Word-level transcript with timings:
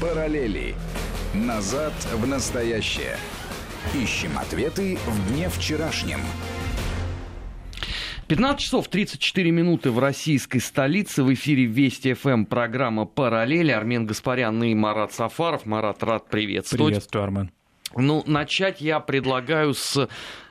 Параллели. 0.00 0.74
Назад 1.34 1.92
в 2.12 2.26
настоящее. 2.26 3.16
Ищем 3.94 4.36
ответы 4.38 4.98
в 5.06 5.32
дне 5.32 5.48
вчерашнем. 5.48 6.18
15 8.26 8.60
часов 8.60 8.88
34 8.88 9.50
минуты 9.50 9.90
в 9.90 9.98
российской 9.98 10.58
столице. 10.58 11.22
В 11.22 11.32
эфире 11.34 11.66
Вести 11.66 12.14
ФМ 12.14 12.44
программа 12.44 13.04
«Параллели». 13.04 13.70
Армен 13.70 14.06
Гаспарян 14.06 14.62
и 14.64 14.74
Марат 14.74 15.12
Сафаров. 15.12 15.64
Марат, 15.64 16.02
рад 16.02 16.28
приветствовать. 16.28 16.94
Приветствую, 16.94 17.24
Армен. 17.24 17.52
Ну, 17.94 18.24
начать 18.26 18.80
я 18.80 18.98
предлагаю 18.98 19.74
с 19.74 20.08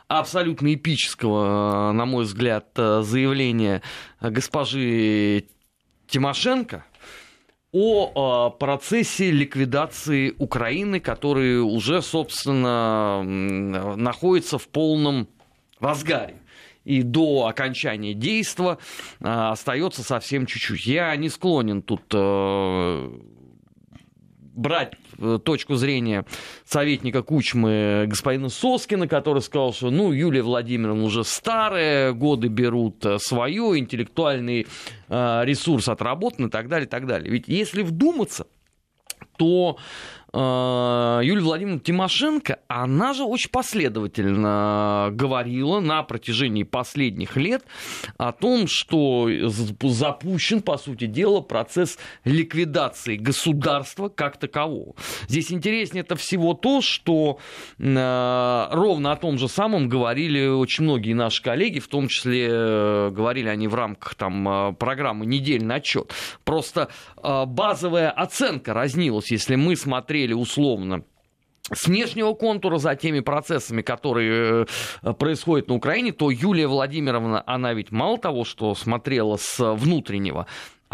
абсолютно 0.07 0.73
эпического, 0.73 1.91
на 1.91 2.05
мой 2.05 2.23
взгляд, 2.23 2.67
заявления 2.75 3.81
госпожи 4.21 5.45
Тимошенко 6.07 6.85
о 7.73 8.51
процессе 8.51 9.31
ликвидации 9.31 10.35
Украины, 10.37 10.99
который 10.99 11.59
уже, 11.59 12.01
собственно, 12.01 13.23
находится 13.23 14.57
в 14.57 14.67
полном 14.67 15.27
разгаре 15.79 16.35
и 16.85 17.01
до 17.01 17.47
окончания 17.47 18.13
действа 18.13 18.77
а, 19.21 19.51
остается 19.51 20.03
совсем 20.03 20.45
чуть-чуть. 20.45 20.85
Я 20.85 21.15
не 21.15 21.29
склонен 21.29 21.81
тут 21.81 22.03
э, 22.13 23.11
брать 24.53 24.93
э, 25.17 25.39
точку 25.43 25.75
зрения 25.75 26.25
советника 26.65 27.23
Кучмы 27.23 28.05
господина 28.07 28.49
Соскина, 28.49 29.07
который 29.07 29.41
сказал, 29.41 29.73
что 29.73 29.89
ну, 29.91 30.11
Юлия 30.11 30.43
Владимировна 30.43 31.03
уже 31.03 31.23
старая, 31.23 32.13
годы 32.13 32.47
берут 32.47 33.05
э, 33.05 33.19
свое, 33.19 33.77
интеллектуальный 33.77 34.67
э, 35.09 35.41
ресурс 35.43 35.89
отработан 35.89 36.47
и 36.47 36.49
так 36.49 36.67
далее, 36.67 36.85
и 36.85 36.89
так 36.89 37.07
далее. 37.07 37.31
Ведь 37.31 37.47
если 37.47 37.81
вдуматься, 37.81 38.47
то 39.37 39.77
Юлия 40.35 41.41
Владимировна 41.41 41.79
Тимошенко, 41.79 42.57
она 42.67 43.13
же 43.13 43.23
очень 43.23 43.51
последовательно 43.51 45.09
говорила 45.11 45.79
на 45.79 46.01
протяжении 46.01 46.63
последних 46.63 47.37
лет 47.37 47.63
о 48.17 48.31
том, 48.31 48.65
что 48.67 49.29
запущен, 49.83 50.63
по 50.63 50.77
сути 50.77 51.05
дела, 51.05 51.41
процесс 51.41 51.99
ликвидации 52.25 53.15
государства 53.15 54.09
как 54.09 54.37
такового. 54.37 54.95
Здесь 55.27 55.51
интереснее 55.51 56.01
это 56.01 56.15
всего 56.15 56.55
то, 56.55 56.81
что 56.81 57.37
э, 57.77 58.67
ровно 58.71 59.11
о 59.11 59.15
том 59.15 59.37
же 59.37 59.47
самом 59.47 59.87
говорили 59.87 60.47
очень 60.47 60.85
многие 60.85 61.13
наши 61.13 61.43
коллеги, 61.43 61.77
в 61.77 61.87
том 61.87 62.07
числе 62.07 62.47
э, 62.49 63.09
говорили 63.11 63.49
они 63.49 63.67
в 63.67 63.75
рамках 63.75 64.15
там, 64.15 64.75
программы 64.79 65.27
«Недельный 65.27 65.75
отчет». 65.75 66.11
Просто 66.43 66.89
базовая 67.21 68.09
оценка 68.09 68.73
разнилась, 68.73 69.29
если 69.29 69.55
мы 69.55 69.75
смотрели 69.75 70.22
смотрели 70.23 70.33
условно 70.33 71.03
с 71.71 71.87
внешнего 71.87 72.33
контура 72.33 72.77
за 72.77 72.95
теми 72.95 73.21
процессами, 73.21 73.81
которые 73.81 74.65
э, 75.01 75.13
происходят 75.13 75.69
на 75.69 75.75
Украине, 75.75 76.11
то 76.11 76.29
Юлия 76.29 76.67
Владимировна, 76.67 77.41
она 77.45 77.73
ведь 77.73 77.91
мало 77.91 78.17
того, 78.17 78.43
что 78.43 78.75
смотрела 78.75 79.37
с 79.37 79.59
внутреннего, 79.59 80.45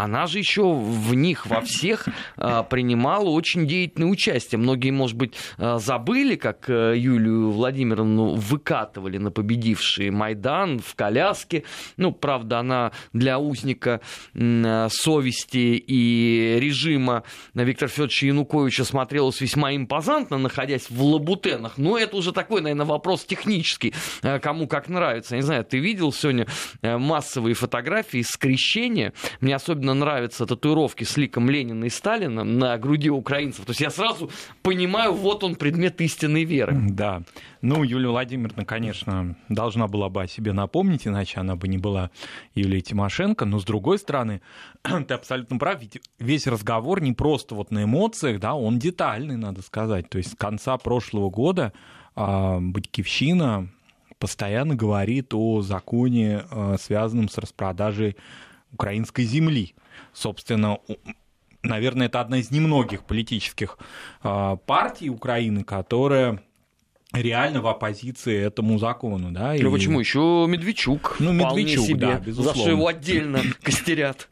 она 0.03 0.27
же 0.27 0.39
еще 0.39 0.71
в 0.73 1.13
них 1.13 1.45
во 1.45 1.61
всех 1.61 2.07
а, 2.37 2.63
принимала 2.63 3.29
очень 3.29 3.67
деятельное 3.67 4.07
участие. 4.07 4.59
Многие, 4.59 4.91
может 4.91 5.17
быть, 5.17 5.33
а, 5.57 5.77
забыли, 5.77 6.35
как 6.35 6.69
э, 6.69 6.93
Юлию 6.95 7.51
Владимировну 7.51 8.35
выкатывали 8.35 9.17
на 9.17 9.31
победивший 9.31 10.09
Майдан 10.09 10.79
в 10.79 10.95
коляске. 10.95 11.63
Ну, 11.97 12.13
правда, 12.13 12.59
она 12.59 12.91
для 13.13 13.39
узника 13.39 14.01
совести 14.33 15.83
и 15.85 16.57
режима 16.59 17.23
Виктора 17.53 17.89
Федоровича 17.89 18.27
Януковича 18.27 18.85
смотрелась 18.85 19.41
весьма 19.41 19.75
импозантно, 19.75 20.37
находясь 20.37 20.89
в 20.89 21.01
лабутенах. 21.03 21.77
Но 21.77 21.97
это 21.97 22.15
уже 22.15 22.31
такой, 22.31 22.61
наверное, 22.61 22.85
вопрос 22.85 23.25
технический, 23.25 23.93
э, 24.21 24.39
кому 24.39 24.67
как 24.67 24.87
нравится. 24.87 25.35
Я 25.35 25.41
не 25.41 25.45
знаю, 25.45 25.65
ты 25.65 25.79
видел 25.79 26.13
сегодня 26.13 26.47
э, 26.81 26.97
массовые 26.97 27.53
фотографии 27.53 28.21
скрещения? 28.21 29.13
Мне 29.41 29.55
особенно 29.55 29.88
особенно 29.89 29.93
нравятся 29.93 30.45
татуировки 30.45 31.03
с 31.03 31.17
ликом 31.17 31.49
Ленина 31.49 31.85
и 31.85 31.89
Сталина 31.89 32.43
на 32.43 32.77
груди 32.77 33.09
украинцев. 33.09 33.65
То 33.65 33.71
есть 33.71 33.81
я 33.81 33.89
сразу 33.89 34.29
понимаю, 34.61 35.13
вот 35.13 35.43
он 35.43 35.55
предмет 35.55 36.01
истинной 36.01 36.43
веры. 36.43 36.77
Да. 36.89 37.23
Ну, 37.61 37.83
Юлия 37.83 38.09
Владимировна, 38.09 38.65
конечно, 38.65 39.35
должна 39.49 39.87
была 39.87 40.09
бы 40.09 40.23
о 40.23 40.27
себе 40.27 40.53
напомнить, 40.53 41.07
иначе 41.07 41.39
она 41.39 41.55
бы 41.55 41.67
не 41.67 41.77
была 41.77 42.11
Юлией 42.55 42.81
Тимошенко. 42.81 43.45
Но, 43.45 43.59
с 43.59 43.65
другой 43.65 43.97
стороны, 43.97 44.41
ты 44.83 45.13
абсолютно 45.13 45.57
прав, 45.57 45.81
ведь 45.81 45.99
весь 46.19 46.47
разговор 46.47 47.01
не 47.01 47.13
просто 47.13 47.55
вот 47.55 47.71
на 47.71 47.83
эмоциях, 47.83 48.39
да, 48.39 48.53
он 48.53 48.79
детальный, 48.79 49.37
надо 49.37 49.61
сказать. 49.61 50.09
То 50.09 50.17
есть 50.17 50.33
с 50.33 50.35
конца 50.35 50.77
прошлого 50.77 51.29
года 51.29 51.73
а, 52.15 52.59
Батькивщина 52.59 53.69
постоянно 54.19 54.75
говорит 54.75 55.33
о 55.33 55.61
законе, 55.61 56.43
а, 56.51 56.75
связанном 56.77 57.29
с 57.29 57.37
распродажей 57.37 58.15
украинской 58.71 59.23
земли. 59.23 59.75
Собственно, 60.13 60.79
наверное, 61.63 62.07
это 62.07 62.21
одна 62.21 62.37
из 62.37 62.51
немногих 62.51 63.03
политических 63.03 63.77
а, 64.21 64.55
партий 64.57 65.09
Украины, 65.09 65.63
которая 65.63 66.41
реально 67.11 67.61
в 67.61 67.67
оппозиции 67.67 68.37
этому 68.37 68.77
закону, 68.77 69.31
да. 69.31 69.55
Ну 69.59 69.69
и... 69.69 69.71
почему 69.71 69.99
еще 69.99 70.45
Медведчук? 70.47 71.17
Ну 71.19 71.33
Медведчук, 71.33 71.85
себе, 71.85 71.99
да, 71.99 72.19
безусловно. 72.19 72.53
За 72.53 72.59
что 72.59 72.69
его 72.69 72.87
отдельно 72.87 73.41
костерят. 73.63 74.27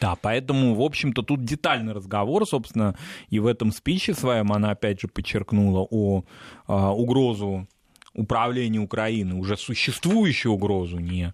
Да, 0.00 0.16
поэтому, 0.16 0.74
в 0.74 0.80
общем-то, 0.80 1.22
тут 1.22 1.44
детальный 1.44 1.92
разговор, 1.92 2.46
собственно, 2.46 2.96
и 3.28 3.38
в 3.38 3.46
этом 3.46 3.70
спиче 3.70 4.14
своем 4.14 4.52
она 4.52 4.70
опять 4.70 5.00
же 5.00 5.08
подчеркнула 5.08 5.86
о 5.90 6.24
а, 6.66 6.92
угрозу 6.92 7.68
управления 8.14 8.78
Украины, 8.78 9.34
уже 9.34 9.56
существующую 9.56 10.52
угрозу, 10.52 10.98
не 10.98 11.32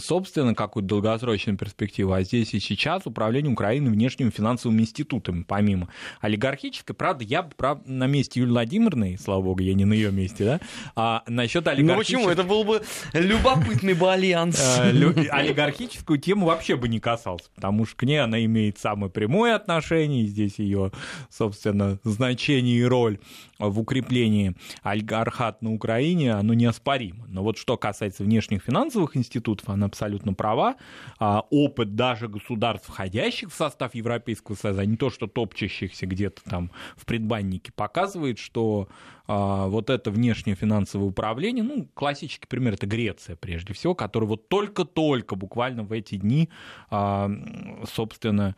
собственно, 0.00 0.54
какую-то 0.54 0.88
долгосрочную 0.88 1.58
перспективу, 1.58 2.12
а 2.12 2.22
здесь 2.22 2.54
и 2.54 2.60
сейчас 2.60 3.02
управление 3.06 3.52
Украиной 3.52 3.90
внешними 3.90 4.30
финансовыми 4.30 4.82
институтами, 4.82 5.44
помимо 5.46 5.88
олигархической. 6.20 6.94
Правда, 6.94 7.24
я 7.24 7.42
бы 7.42 7.50
прав, 7.56 7.80
на 7.86 8.06
месте 8.06 8.40
Юлии 8.40 8.52
Владимировны, 8.52 9.18
слава 9.22 9.42
богу, 9.42 9.60
я 9.60 9.74
не 9.74 9.84
на 9.84 9.92
ее 9.92 10.10
месте, 10.10 10.44
да, 10.44 10.60
а 10.96 11.22
насчет 11.26 11.66
олигархической... 11.66 12.22
Ну 12.22 12.28
почему? 12.28 12.30
Это 12.30 12.44
был 12.44 12.64
бы 12.64 12.82
любопытный 13.12 13.94
бы 13.94 14.12
альянс. 14.12 14.58
А, 14.60 14.88
олигархическую 14.88 16.18
тему 16.18 16.46
вообще 16.46 16.76
бы 16.76 16.88
не 16.88 17.00
касался, 17.00 17.50
потому 17.54 17.84
что 17.84 17.96
к 17.96 18.02
ней 18.04 18.22
она 18.22 18.44
имеет 18.44 18.78
самое 18.78 19.10
прямое 19.10 19.54
отношение, 19.54 20.26
здесь 20.26 20.58
ее, 20.58 20.92
собственно, 21.30 21.98
значение 22.04 22.78
и 22.78 22.84
роль 22.84 23.18
в 23.58 23.80
укреплении 23.80 24.54
олигархат 24.82 25.62
на 25.62 25.72
Украине, 25.72 26.32
оно 26.32 26.54
неоспоримо. 26.54 27.26
Но 27.28 27.42
вот 27.42 27.58
что 27.58 27.76
касается 27.76 28.22
внешних 28.22 28.62
финансовых 28.62 29.16
институтов, 29.16 29.57
институтов, 29.58 29.68
она 29.68 29.86
абсолютно 29.86 30.34
права. 30.34 30.76
А, 31.18 31.44
опыт 31.50 31.94
даже 31.94 32.28
государств, 32.28 32.88
входящих 32.88 33.50
в 33.50 33.54
состав 33.54 33.94
Европейского 33.94 34.54
Союза, 34.54 34.82
а 34.82 34.86
не 34.86 34.96
то, 34.96 35.10
что 35.10 35.26
топчащихся 35.26 36.06
где-то 36.06 36.42
там 36.44 36.70
в 36.96 37.04
предбаннике, 37.04 37.72
показывает, 37.72 38.38
что 38.38 38.88
а, 39.26 39.66
вот 39.66 39.90
это 39.90 40.10
внешнее 40.10 40.56
финансовое 40.56 41.08
управление, 41.08 41.64
ну, 41.64 41.88
классический 41.94 42.46
пример, 42.46 42.74
это 42.74 42.86
Греция 42.86 43.36
прежде 43.36 43.72
всего, 43.72 43.94
которая 43.94 44.28
вот 44.28 44.48
только-только 44.48 45.36
буквально 45.36 45.82
в 45.82 45.92
эти 45.92 46.16
дни, 46.16 46.48
собственно, 46.90 48.56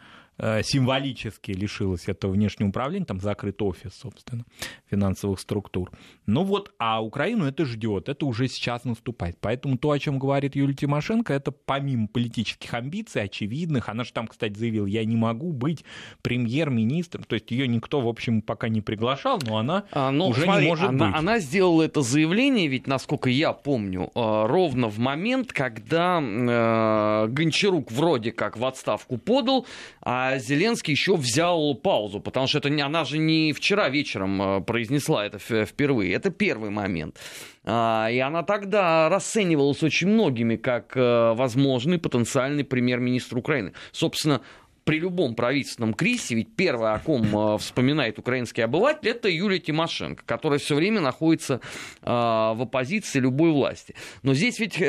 символически 0.62 1.52
лишилась 1.52 2.08
этого 2.08 2.32
внешнего 2.32 2.68
управления, 2.68 3.04
там 3.04 3.20
закрыт 3.20 3.60
офис, 3.62 3.92
собственно, 3.94 4.44
финансовых 4.90 5.38
структур. 5.40 5.90
Ну 6.26 6.44
вот, 6.44 6.72
а 6.78 7.02
Украину 7.02 7.44
это 7.44 7.64
ждет, 7.64 8.08
это 8.08 8.24
уже 8.26 8.48
сейчас 8.48 8.84
наступает. 8.84 9.38
Поэтому 9.40 9.76
то, 9.76 9.90
о 9.90 9.98
чем 9.98 10.18
говорит 10.18 10.56
Юлия 10.56 10.74
Тимошенко, 10.74 11.32
это 11.32 11.50
помимо 11.50 12.08
политических 12.08 12.72
амбиций, 12.72 13.22
очевидных, 13.22 13.88
она 13.88 14.04
же 14.04 14.12
там, 14.12 14.26
кстати, 14.26 14.56
заявила, 14.56 14.86
я 14.86 15.04
не 15.04 15.16
могу 15.16 15.52
быть 15.52 15.84
премьер-министром, 16.22 17.24
то 17.24 17.34
есть 17.34 17.50
ее 17.50 17.68
никто, 17.68 18.00
в 18.00 18.08
общем, 18.08 18.42
пока 18.42 18.68
не 18.68 18.80
приглашал, 18.80 19.40
но 19.46 19.58
она 19.58 19.84
а, 19.92 20.10
ну, 20.10 20.28
уже 20.28 20.42
смотри, 20.42 20.64
не 20.64 20.68
может 20.70 20.88
она, 20.88 21.06
быть. 21.06 21.16
Она 21.16 21.38
сделала 21.38 21.82
это 21.82 22.02
заявление, 22.02 22.68
ведь, 22.68 22.86
насколько 22.86 23.28
я 23.28 23.52
помню, 23.52 24.10
э, 24.14 24.46
ровно 24.46 24.88
в 24.88 24.98
момент, 24.98 25.52
когда 25.52 26.20
э, 26.20 27.28
Гончарук 27.28 27.90
вроде 27.92 28.32
как 28.32 28.56
в 28.56 28.64
отставку 28.64 29.18
подал, 29.18 29.66
а 30.02 30.29
Зеленский 30.38 30.92
еще 30.92 31.16
взял 31.16 31.74
паузу, 31.74 32.20
потому 32.20 32.46
что 32.46 32.58
это, 32.58 32.68
она 32.84 33.04
же 33.04 33.18
не 33.18 33.52
вчера 33.52 33.88
вечером 33.88 34.40
э, 34.40 34.60
произнесла 34.60 35.26
это 35.26 35.38
впервые. 35.38 36.14
Это 36.14 36.30
первый 36.30 36.70
момент. 36.70 37.18
А, 37.64 38.08
и 38.10 38.18
она 38.18 38.42
тогда 38.42 39.08
расценивалась 39.08 39.82
очень 39.82 40.08
многими 40.08 40.56
как 40.56 40.96
э, 40.96 41.32
возможный 41.34 41.98
потенциальный 41.98 42.64
премьер-министр 42.64 43.38
Украины. 43.38 43.72
Собственно, 43.92 44.40
при 44.84 44.98
любом 44.98 45.34
правительственном 45.34 45.94
кризисе, 45.94 46.34
ведь 46.34 46.56
первое, 46.56 46.94
о 46.94 46.98
ком 46.98 47.54
э, 47.54 47.58
вспоминает 47.58 48.18
украинский 48.18 48.64
обыватель, 48.64 49.08
это 49.08 49.28
Юлия 49.28 49.58
Тимошенко, 49.58 50.22
которая 50.24 50.58
все 50.58 50.74
время 50.74 51.00
находится 51.00 51.60
в 52.02 52.62
оппозиции 52.62 53.20
любой 53.20 53.50
власти. 53.50 53.94
Но 54.22 54.34
здесь 54.34 54.58
ведь 54.58 54.80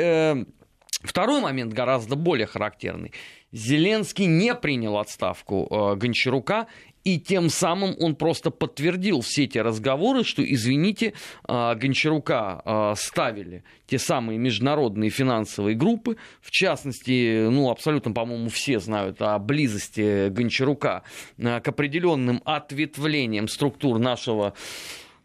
Второй 1.00 1.40
момент 1.40 1.72
гораздо 1.72 2.16
более 2.16 2.46
характерный. 2.46 3.12
Зеленский 3.50 4.26
не 4.26 4.54
принял 4.54 4.98
отставку 4.98 5.66
э, 5.70 5.96
Гончарука, 5.96 6.68
и 7.04 7.18
тем 7.18 7.50
самым 7.50 7.96
он 7.98 8.14
просто 8.14 8.50
подтвердил 8.50 9.20
все 9.20 9.46
те 9.46 9.62
разговоры, 9.62 10.22
что, 10.22 10.42
извините, 10.44 11.14
э, 11.48 11.74
Гончарука 11.74 12.62
э, 12.64 12.94
ставили 12.96 13.64
те 13.86 13.98
самые 13.98 14.38
международные 14.38 15.10
финансовые 15.10 15.76
группы. 15.76 16.16
В 16.40 16.50
частности, 16.50 17.48
ну, 17.48 17.70
абсолютно, 17.70 18.12
по-моему, 18.12 18.48
все 18.48 18.78
знают 18.78 19.20
о 19.20 19.38
близости 19.38 20.28
Гончарука 20.28 21.02
э, 21.38 21.60
к 21.60 21.68
определенным 21.68 22.40
ответвлениям 22.44 23.48
структур 23.48 23.98
нашего 23.98 24.54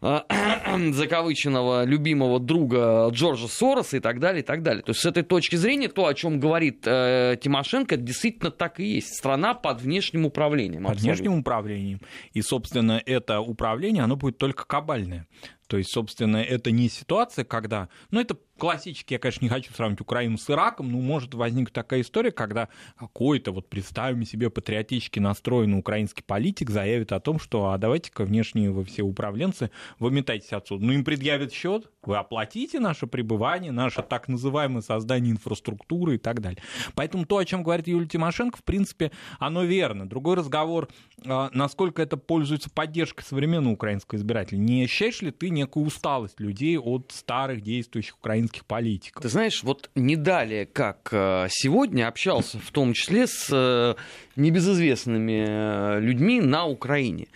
закавыченного 0.00 1.84
любимого 1.84 2.38
друга 2.38 3.08
Джорджа 3.10 3.48
Сороса 3.48 3.96
и 3.96 4.00
так 4.00 4.20
далее, 4.20 4.42
и 4.42 4.44
так 4.44 4.62
далее. 4.62 4.82
То 4.82 4.90
есть 4.90 5.00
с 5.00 5.06
этой 5.06 5.22
точки 5.22 5.56
зрения 5.56 5.88
то, 5.88 6.06
о 6.06 6.14
чем 6.14 6.38
говорит 6.38 6.82
э, 6.86 7.36
Тимошенко, 7.40 7.96
действительно 7.96 8.50
так 8.50 8.78
и 8.80 8.84
есть. 8.84 9.14
Страна 9.16 9.54
под 9.54 9.80
внешним 9.80 10.26
управлением. 10.26 10.84
Под 10.84 10.92
абсолютно. 10.92 11.14
внешним 11.14 11.38
управлением. 11.40 12.00
И, 12.32 12.42
собственно, 12.42 13.02
это 13.04 13.40
управление, 13.40 14.04
оно 14.04 14.16
будет 14.16 14.38
только 14.38 14.66
кабальное. 14.66 15.26
То 15.68 15.76
есть, 15.76 15.92
собственно, 15.92 16.38
это 16.38 16.70
не 16.70 16.88
ситуация, 16.88 17.44
когда... 17.44 17.88
Ну, 18.10 18.20
это 18.20 18.36
классически, 18.58 19.12
я, 19.12 19.18
конечно, 19.18 19.44
не 19.44 19.48
хочу 19.48 19.72
сравнивать 19.72 20.00
Украину 20.00 20.36
с 20.36 20.50
Ираком, 20.50 20.90
но 20.90 20.98
может 20.98 21.34
возникнуть 21.34 21.72
такая 21.72 22.00
история, 22.00 22.32
когда 22.32 22.68
какой-то, 22.98 23.52
вот 23.52 23.68
представим 23.68 24.24
себе, 24.24 24.50
патриотически 24.50 25.20
настроенный 25.20 25.78
украинский 25.78 26.24
политик 26.24 26.70
заявит 26.70 27.12
о 27.12 27.20
том, 27.20 27.38
что 27.38 27.70
а 27.70 27.78
давайте-ка 27.78 28.24
внешние 28.24 28.70
вы 28.70 28.84
все 28.84 29.02
управленцы, 29.02 29.70
выметайтесь 29.98 30.52
отсюда. 30.52 30.84
Ну, 30.84 30.92
им 30.92 31.04
предъявят 31.04 31.52
счет, 31.52 31.90
вы 32.02 32.16
оплатите 32.16 32.80
наше 32.80 33.06
пребывание, 33.06 33.70
наше 33.70 34.02
так 34.02 34.28
называемое 34.28 34.82
создание 34.82 35.32
инфраструктуры 35.32 36.16
и 36.16 36.18
так 36.18 36.40
далее. 36.40 36.62
Поэтому 36.94 37.26
то, 37.26 37.36
о 37.36 37.44
чем 37.44 37.62
говорит 37.62 37.86
Юлия 37.86 38.08
Тимошенко, 38.08 38.58
в 38.58 38.64
принципе, 38.64 39.12
оно 39.38 39.64
верно. 39.64 40.08
Другой 40.08 40.36
разговор, 40.36 40.88
а, 41.24 41.50
насколько 41.52 42.02
это 42.02 42.16
пользуется 42.16 42.70
поддержкой 42.70 43.22
современного 43.22 43.74
украинского 43.74 44.18
избирателя. 44.18 44.58
Не 44.58 44.84
ощущаешь 44.84 45.22
ли 45.22 45.30
ты 45.30 45.50
некую 45.58 45.86
усталость 45.86 46.40
людей 46.40 46.78
от 46.78 47.12
старых 47.12 47.60
действующих 47.60 48.16
украинских 48.18 48.64
политиков. 48.64 49.22
Ты 49.22 49.28
знаешь, 49.28 49.62
вот 49.62 49.90
не 49.94 50.16
далее, 50.16 50.66
как 50.66 51.08
э, 51.12 51.48
сегодня 51.50 52.08
общался 52.08 52.58
в 52.58 52.70
том 52.70 52.92
числе 52.92 53.26
с 53.26 53.48
э, 53.50 53.94
небезызвестными 54.36 55.44
э, 55.48 56.00
людьми 56.00 56.40
на 56.40 56.66
Украине. 56.66 57.28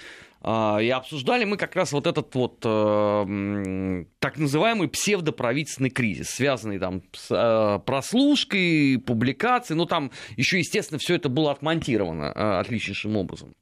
А, 0.45 0.79
и 0.81 0.89
обсуждали 0.89 1.45
мы 1.45 1.57
как 1.57 1.77
раз 1.77 1.93
вот 1.93 2.07
этот 2.09 2.35
вот 2.35 2.59
так 2.61 4.39
называемый 4.39 4.89
псевдоправительственный 4.89 5.91
кризис, 5.91 6.31
связанный 6.31 6.81
там 6.81 7.03
с 7.13 7.81
прослушкой, 7.87 8.99
публикацией. 8.99 9.79
Ну, 9.79 9.87
там 9.87 10.11
еще, 10.37 10.59
естественно, 10.59 10.99
все 10.99 11.15
это 11.15 11.29
было 11.29 11.53
отмонтировано 11.53 12.59
отличнейшим 12.59 13.17
образом. 13.17 13.55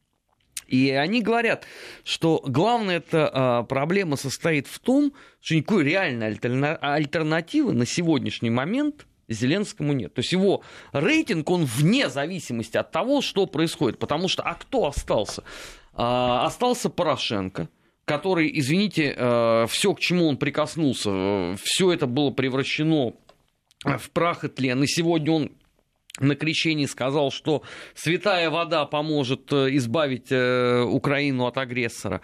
И 0.70 0.90
они 0.90 1.20
говорят, 1.20 1.66
что 2.04 2.42
главная 2.46 2.98
эта 2.98 3.30
а, 3.32 3.62
проблема 3.64 4.16
состоит 4.16 4.68
в 4.68 4.78
том, 4.78 5.12
что 5.40 5.56
никакой 5.56 5.84
реальной 5.84 6.28
альтернативы 6.28 7.72
на 7.72 7.86
сегодняшний 7.86 8.50
момент 8.50 9.06
Зеленскому 9.28 9.92
нет. 9.92 10.14
То 10.14 10.20
есть 10.20 10.32
его 10.32 10.62
рейтинг, 10.92 11.50
он 11.50 11.64
вне 11.64 12.08
зависимости 12.08 12.76
от 12.76 12.92
того, 12.92 13.20
что 13.20 13.46
происходит. 13.46 13.98
Потому 13.98 14.28
что, 14.28 14.42
а 14.44 14.54
кто 14.54 14.86
остался? 14.86 15.42
А, 15.92 16.46
остался 16.46 16.88
Порошенко, 16.88 17.68
который, 18.04 18.50
извините, 18.54 19.12
а, 19.16 19.66
все, 19.66 19.92
к 19.92 19.98
чему 19.98 20.28
он 20.28 20.36
прикоснулся, 20.36 21.56
все 21.62 21.92
это 21.92 22.06
было 22.06 22.30
превращено 22.30 23.14
в 23.84 24.10
прах 24.10 24.44
и 24.44 24.48
тлен. 24.48 24.84
И 24.84 24.86
сегодня 24.86 25.32
он 25.32 25.52
на 26.20 26.36
крещении 26.36 26.86
сказал, 26.86 27.30
что 27.30 27.62
святая 27.94 28.50
вода 28.50 28.84
поможет 28.84 29.52
э, 29.52 29.74
избавить 29.76 30.30
э, 30.30 30.82
Украину 30.82 31.46
от 31.46 31.58
агрессора. 31.58 32.20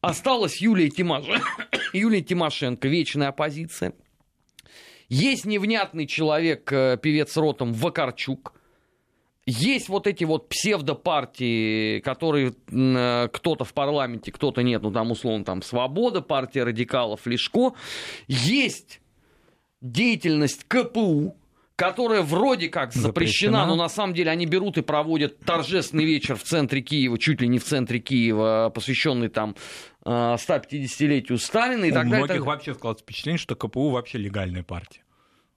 Осталась 0.00 0.60
Юлия, 0.62 0.88
Тимош... 0.88 1.24
Юлия 1.92 2.22
Тимошенко, 2.22 2.88
вечная 2.88 3.28
оппозиция. 3.28 3.92
Есть 5.08 5.44
невнятный 5.44 6.06
человек, 6.06 6.72
э, 6.72 6.96
певец 7.02 7.36
ротом 7.36 7.72
Вакарчук. 7.72 8.54
Есть 9.46 9.88
вот 9.88 10.06
эти 10.06 10.22
вот 10.22 10.48
псевдопартии, 10.48 11.98
которые 12.00 12.52
кто-то 12.52 13.64
в 13.64 13.72
парламенте, 13.72 14.30
кто-то 14.30 14.62
нет, 14.62 14.82
ну 14.82 14.92
там 14.92 15.10
условно 15.10 15.44
там 15.44 15.62
Свобода, 15.62 16.20
партия 16.20 16.62
радикалов, 16.62 17.26
Лешко. 17.26 17.72
Есть 18.28 19.00
деятельность 19.80 20.64
КПУ, 20.68 21.34
которая 21.80 22.20
вроде 22.20 22.68
как 22.68 22.92
запрещена, 22.92 23.08
запрещена, 23.08 23.66
но 23.66 23.74
на 23.74 23.88
самом 23.88 24.12
деле 24.12 24.30
они 24.30 24.44
берут 24.44 24.76
и 24.76 24.82
проводят 24.82 25.40
торжественный 25.40 26.04
вечер 26.04 26.36
в 26.36 26.42
центре 26.42 26.82
Киева, 26.82 27.18
чуть 27.18 27.40
ли 27.40 27.48
не 27.48 27.58
в 27.58 27.64
центре 27.64 28.00
Киева, 28.00 28.70
посвященный 28.74 29.28
там 29.28 29.56
150-летию 30.04 31.36
э, 31.36 31.40
Сталина 31.40 31.86
и 31.86 31.90
У 31.90 31.94
так 31.94 32.04
далее. 32.04 32.22
У 32.22 32.26
многих 32.26 32.44
вообще 32.44 32.74
складывается 32.74 33.04
впечатление, 33.04 33.38
что 33.38 33.54
КПУ 33.54 33.88
вообще 33.88 34.18
легальная 34.18 34.62
партия 34.62 35.00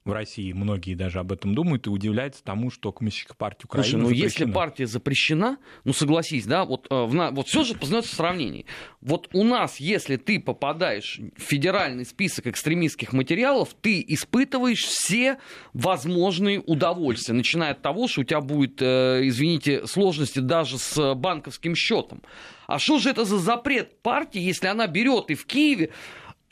в 0.05 0.11
России, 0.11 0.51
многие 0.51 0.95
даже 0.95 1.19
об 1.19 1.31
этом 1.31 1.55
думают 1.55 1.87
и 1.87 1.89
удивляются 1.89 2.43
тому, 2.43 2.69
что 2.69 2.91
Коммунистическая 2.91 3.35
партия 3.35 3.65
Украины 3.65 3.89
Слушай, 3.89 4.01
ну 4.01 4.07
запрещена. 4.07 4.25
если 4.25 4.51
партия 4.51 4.87
запрещена, 4.87 5.57
ну 5.85 5.93
согласись, 5.93 6.45
да, 6.45 6.65
вот, 6.65 6.87
э, 6.89 6.95
в, 6.95 7.31
вот 7.31 7.47
все 7.47 7.63
же 7.63 7.75
познается 7.75 8.11
в 8.11 8.15
сравнении. 8.15 8.65
Вот 9.01 9.29
у 9.33 9.43
нас, 9.43 9.79
если 9.79 10.17
ты 10.17 10.39
попадаешь 10.39 11.19
в 11.37 11.41
федеральный 11.41 12.05
список 12.05 12.47
экстремистских 12.47 13.13
материалов, 13.13 13.75
ты 13.79 14.03
испытываешь 14.05 14.83
все 14.83 15.37
возможные 15.73 16.59
удовольствия, 16.59 17.33
начиная 17.33 17.71
от 17.71 17.81
того, 17.81 18.07
что 18.07 18.21
у 18.21 18.23
тебя 18.25 18.41
будет, 18.41 18.81
э, 18.81 19.21
извините, 19.23 19.87
сложности 19.87 20.39
даже 20.39 20.77
с 20.79 21.15
банковским 21.15 21.75
счетом. 21.75 22.21
А 22.67 22.79
что 22.79 22.99
же 22.99 23.09
это 23.09 23.25
за 23.25 23.39
запрет 23.39 24.01
партии, 24.01 24.39
если 24.39 24.67
она 24.67 24.87
берет 24.87 25.29
и 25.29 25.35
в 25.35 25.45
Киеве 25.45 25.91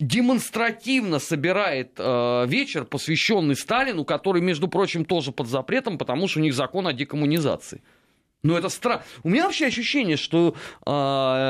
демонстративно 0.01 1.19
собирает 1.19 1.93
э, 1.97 2.45
вечер, 2.47 2.85
посвященный 2.85 3.55
Сталину, 3.55 4.03
который, 4.03 4.41
между 4.41 4.67
прочим, 4.67 5.05
тоже 5.05 5.31
под 5.31 5.47
запретом, 5.47 5.97
потому 5.97 6.27
что 6.27 6.39
у 6.39 6.43
них 6.43 6.53
закон 6.53 6.87
о 6.87 6.93
декоммунизации. 6.93 7.81
Ну, 8.43 8.57
это 8.57 8.69
странно. 8.69 9.03
У 9.23 9.29
меня 9.29 9.45
вообще 9.45 9.67
ощущение, 9.67 10.17
что 10.17 10.55
э, 10.85 10.91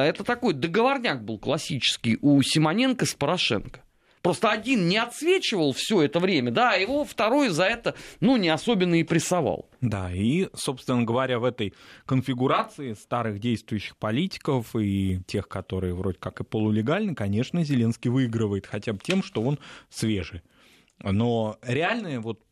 это 0.09 0.23
такой 0.25 0.53
договорняк 0.53 1.23
был 1.23 1.39
классический 1.39 2.17
у 2.21 2.41
Симоненко 2.41 3.05
с 3.05 3.13
Порошенко. 3.13 3.81
Просто 4.21 4.51
один 4.51 4.87
не 4.87 4.97
отсвечивал 4.97 5.73
все 5.73 6.03
это 6.03 6.19
время, 6.19 6.51
да, 6.51 6.71
а 6.73 6.75
его 6.75 7.03
второй 7.05 7.49
за 7.49 7.63
это, 7.63 7.95
ну, 8.19 8.37
не 8.37 8.49
особенно 8.49 8.95
и 8.95 9.03
прессовал. 9.03 9.69
Да, 9.81 10.11
и, 10.11 10.47
собственно 10.53 11.03
говоря, 11.03 11.39
в 11.39 11.43
этой 11.43 11.73
конфигурации 12.05 12.93
старых 12.93 13.39
действующих 13.39 13.97
политиков 13.97 14.75
и 14.75 15.21
тех, 15.25 15.47
которые 15.47 15.95
вроде 15.95 16.19
как 16.19 16.39
и 16.39 16.43
полулегальны, 16.43 17.15
конечно, 17.15 17.63
Зеленский 17.63 18.11
выигрывает 18.11 18.67
хотя 18.67 18.93
бы 18.93 18.99
тем, 18.99 19.23
что 19.23 19.41
он 19.41 19.57
свежий. 19.89 20.41
Но 20.99 21.57
реальная 21.63 22.19
вот 22.19 22.43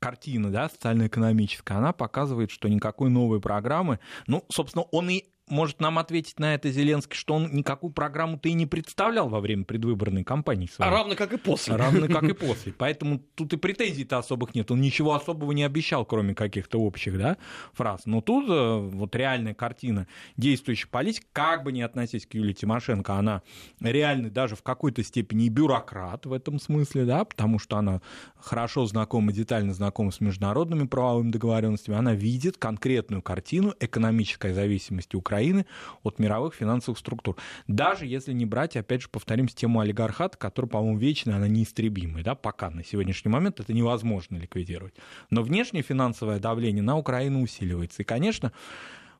картина, 0.00 0.50
да, 0.50 0.68
социально-экономическая, 0.68 1.74
она 1.74 1.92
показывает, 1.92 2.50
что 2.50 2.68
никакой 2.68 3.10
новой 3.10 3.40
программы, 3.40 4.00
ну, 4.26 4.44
собственно, 4.48 4.84
он 4.90 5.10
и 5.10 5.24
может 5.50 5.80
нам 5.80 5.98
ответить 5.98 6.38
на 6.38 6.54
это 6.54 6.70
Зеленский, 6.70 7.16
что 7.16 7.34
он 7.34 7.52
никакую 7.52 7.92
программу-то 7.92 8.48
и 8.48 8.52
не 8.52 8.66
представлял 8.66 9.28
во 9.28 9.40
время 9.40 9.64
предвыборной 9.64 10.24
кампании 10.24 10.66
своей. 10.66 10.90
А 10.90 10.94
равно 10.94 11.14
как 11.14 11.32
и 11.32 11.36
после. 11.36 11.76
Равно 11.76 12.06
как 12.06 12.24
и 12.24 12.32
после. 12.34 12.72
Поэтому 12.72 13.20
тут 13.34 13.52
и 13.52 13.56
претензий-то 13.56 14.18
особых 14.18 14.54
нет. 14.54 14.70
Он 14.70 14.80
ничего 14.80 15.14
особого 15.14 15.52
не 15.52 15.64
обещал, 15.64 16.04
кроме 16.04 16.34
каких-то 16.34 16.78
общих 16.78 17.18
да, 17.18 17.36
фраз. 17.72 18.02
Но 18.06 18.20
тут 18.20 18.48
э, 18.48 18.78
вот 18.78 19.16
реальная 19.16 19.54
картина 19.54 20.06
действующей 20.36 20.88
политики, 20.88 21.26
как 21.32 21.64
бы 21.64 21.72
ни 21.72 21.80
относись 21.80 22.26
к 22.26 22.34
Юлии 22.34 22.52
Тимошенко, 22.52 23.14
она 23.14 23.42
реальный 23.80 24.30
даже 24.30 24.56
в 24.56 24.62
какой-то 24.62 25.02
степени 25.02 25.48
бюрократ 25.48 26.26
в 26.26 26.32
этом 26.32 26.60
смысле, 26.60 27.04
да, 27.04 27.24
потому 27.24 27.58
что 27.58 27.78
она 27.78 28.00
хорошо 28.36 28.86
знакома, 28.86 29.32
детально 29.32 29.72
знакома 29.74 30.10
с 30.10 30.20
международными 30.20 30.86
правовыми 30.86 31.30
договоренностями, 31.30 31.96
она 31.96 32.14
видит 32.14 32.58
конкретную 32.58 33.22
картину 33.22 33.74
экономической 33.80 34.52
зависимости 34.52 35.16
Украины 35.16 35.37
Украины 35.38 35.66
от 36.02 36.18
мировых 36.18 36.54
финансовых 36.54 36.98
структур. 36.98 37.36
Даже 37.68 38.06
если 38.06 38.32
не 38.32 38.44
брать, 38.44 38.76
опять 38.76 39.02
же, 39.02 39.08
повторим, 39.08 39.46
тему 39.46 39.80
олигархата, 39.80 40.36
которая, 40.36 40.68
по-моему, 40.68 40.98
вечная, 40.98 41.36
она 41.36 41.48
неистребимая. 41.48 42.24
Да? 42.24 42.34
Пока 42.34 42.70
на 42.70 42.84
сегодняшний 42.84 43.30
момент 43.30 43.60
это 43.60 43.72
невозможно 43.72 44.36
ликвидировать. 44.36 44.94
Но 45.30 45.42
внешнее 45.42 45.82
финансовое 45.82 46.40
давление 46.40 46.82
на 46.82 46.96
Украину 46.98 47.42
усиливается. 47.42 48.02
И, 48.02 48.04
конечно, 48.04 48.52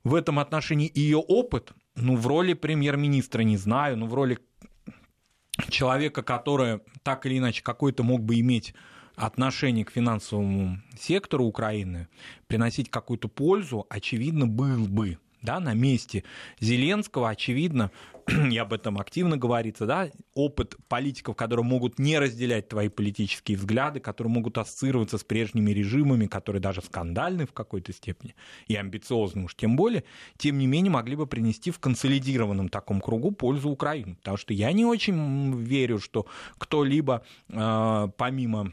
в 0.04 0.14
этом 0.14 0.38
отношении 0.38 0.90
ее 0.92 1.18
опыт, 1.18 1.72
ну, 1.94 2.16
в 2.16 2.26
роли 2.26 2.54
премьер-министра 2.54 3.42
не 3.42 3.56
знаю, 3.56 3.96
но 3.96 4.06
в 4.06 4.14
роли 4.14 4.38
человека, 5.68 6.22
который 6.22 6.80
так 7.02 7.26
или 7.26 7.38
иначе 7.38 7.62
какой-то 7.62 8.02
мог 8.02 8.22
бы 8.22 8.40
иметь 8.40 8.74
отношение 9.16 9.84
к 9.84 9.90
финансовому 9.90 10.78
сектору 10.98 11.44
Украины, 11.44 12.08
приносить 12.46 12.90
какую-то 12.90 13.28
пользу, 13.28 13.86
очевидно, 13.88 14.46
был 14.46 14.86
бы 14.86 15.18
Да, 15.42 15.60
на 15.60 15.74
месте 15.74 16.24
Зеленского, 16.60 17.30
очевидно, 17.30 17.90
и 18.50 18.58
об 18.58 18.72
этом 18.72 18.98
активно 18.98 19.36
говорится, 19.36 19.86
да, 19.86 20.10
опыт 20.34 20.76
политиков, 20.88 21.36
которые 21.36 21.64
могут 21.64 21.98
не 21.98 22.18
разделять 22.18 22.68
твои 22.68 22.88
политические 22.88 23.56
взгляды, 23.56 24.00
которые 24.00 24.32
могут 24.32 24.58
ассоциироваться 24.58 25.16
с 25.16 25.24
прежними 25.24 25.70
режимами, 25.70 26.26
которые 26.26 26.60
даже 26.60 26.82
скандальны 26.82 27.46
в 27.46 27.52
какой-то 27.52 27.92
степени 27.92 28.34
и 28.66 28.74
амбициозны 28.74 29.44
уж 29.44 29.54
тем 29.54 29.76
более, 29.76 30.04
тем 30.36 30.58
не 30.58 30.66
менее 30.66 30.90
могли 30.90 31.16
бы 31.16 31.26
принести 31.26 31.70
в 31.70 31.78
консолидированном 31.78 32.68
таком 32.68 33.00
кругу 33.00 33.30
пользу 33.30 33.70
Украине. 33.70 34.16
Потому 34.16 34.36
что 34.36 34.52
я 34.52 34.72
не 34.72 34.84
очень 34.84 35.54
верю, 35.54 35.98
что 35.98 36.26
кто-либо 36.58 37.24
э, 37.48 38.08
помимо 38.16 38.72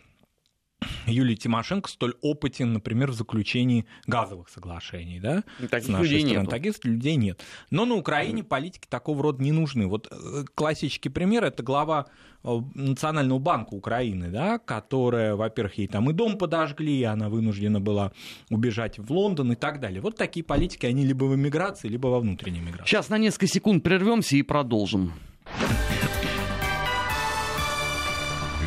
Юлий 1.05 1.35
Тимошенко 1.35 1.89
столь 1.89 2.15
опытен, 2.21 2.73
например, 2.73 3.11
в 3.11 3.15
заключении 3.15 3.85
газовых 4.07 4.49
соглашений, 4.49 5.19
да? 5.19 5.43
Таких 5.69 5.99
людей 5.99 6.23
нет. 6.23 6.49
Таких 6.49 6.83
людей 6.83 7.15
нет. 7.15 7.43
Но 7.69 7.85
на 7.85 7.95
Украине 7.95 8.43
политики 8.43 8.87
такого 8.89 9.23
рода 9.23 9.43
не 9.43 9.51
нужны. 9.51 9.87
Вот 9.87 10.07
э, 10.11 10.45
классический 10.55 11.09
пример– 11.09 11.43
это 11.45 11.63
глава 11.63 12.07
э, 12.43 12.61
Национального 12.73 13.39
банка 13.39 13.73
Украины, 13.73 14.29
да, 14.29 14.59
которая, 14.59 15.35
во-первых, 15.35 15.77
ей 15.77 15.87
там 15.87 16.09
и 16.09 16.13
дом 16.13 16.37
подожгли, 16.37 16.99
и 16.99 17.03
она 17.03 17.29
вынуждена 17.29 17.79
была 17.79 18.11
убежать 18.49 18.99
в 18.99 19.11
Лондон 19.11 19.51
и 19.53 19.55
так 19.55 19.79
далее. 19.79 20.01
Вот 20.01 20.15
такие 20.15 20.43
политики, 20.43 20.85
они 20.85 21.05
либо 21.05 21.25
в 21.25 21.35
эмиграции, 21.35 21.87
либо 21.87 22.07
во 22.07 22.19
внутренней 22.19 22.59
миграции. 22.59 22.89
Сейчас 22.89 23.09
на 23.09 23.17
несколько 23.17 23.47
секунд 23.47 23.83
прервемся 23.83 24.35
и 24.35 24.41
продолжим. 24.41 25.13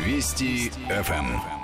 Вести 0.05 0.71
ФМ. 0.89 1.58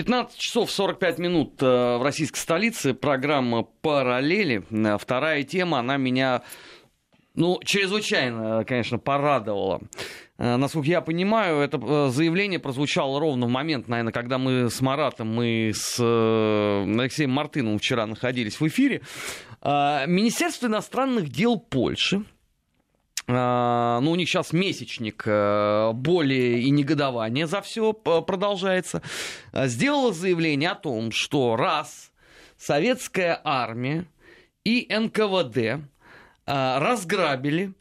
15 0.00 0.38
часов 0.38 0.70
45 0.70 1.18
минут 1.18 1.62
э, 1.62 1.66
в 1.98 2.02
российской 2.02 2.38
столице. 2.38 2.94
Программа 2.94 3.64
«Параллели». 3.64 4.64
Э, 4.70 4.96
вторая 4.96 5.42
тема, 5.42 5.80
она 5.80 5.98
меня, 5.98 6.40
ну, 7.34 7.60
чрезвычайно, 7.62 8.64
конечно, 8.64 8.98
порадовала. 8.98 9.82
Э, 10.38 10.56
насколько 10.56 10.88
я 10.88 11.02
понимаю, 11.02 11.58
это 11.58 12.08
заявление 12.08 12.58
прозвучало 12.58 13.20
ровно 13.20 13.44
в 13.44 13.50
момент, 13.50 13.88
наверное, 13.88 14.14
когда 14.14 14.38
мы 14.38 14.70
с 14.70 14.80
Маратом, 14.80 15.34
мы 15.34 15.72
с 15.74 16.00
Алексеем 16.00 17.32
Мартыновым 17.32 17.78
вчера 17.78 18.06
находились 18.06 18.58
в 18.58 18.66
эфире. 18.68 19.02
Министерство 19.62 20.68
иностранных 20.68 21.28
дел 21.28 21.58
Польши 21.58 22.24
ну, 23.30 24.10
у 24.10 24.14
них 24.16 24.28
сейчас 24.28 24.52
месячник 24.52 25.22
э, 25.26 25.92
боли 25.92 26.60
и 26.60 26.70
негодования 26.70 27.46
за 27.46 27.60
все 27.60 27.92
продолжается, 27.92 29.02
а, 29.52 29.66
сделала 29.66 30.12
заявление 30.12 30.70
о 30.70 30.74
том, 30.74 31.12
что 31.12 31.56
раз 31.56 32.10
советская 32.56 33.40
армия 33.44 34.04
и 34.64 34.86
НКВД 34.90 35.82
а, 36.46 36.80
разграбили 36.80 37.72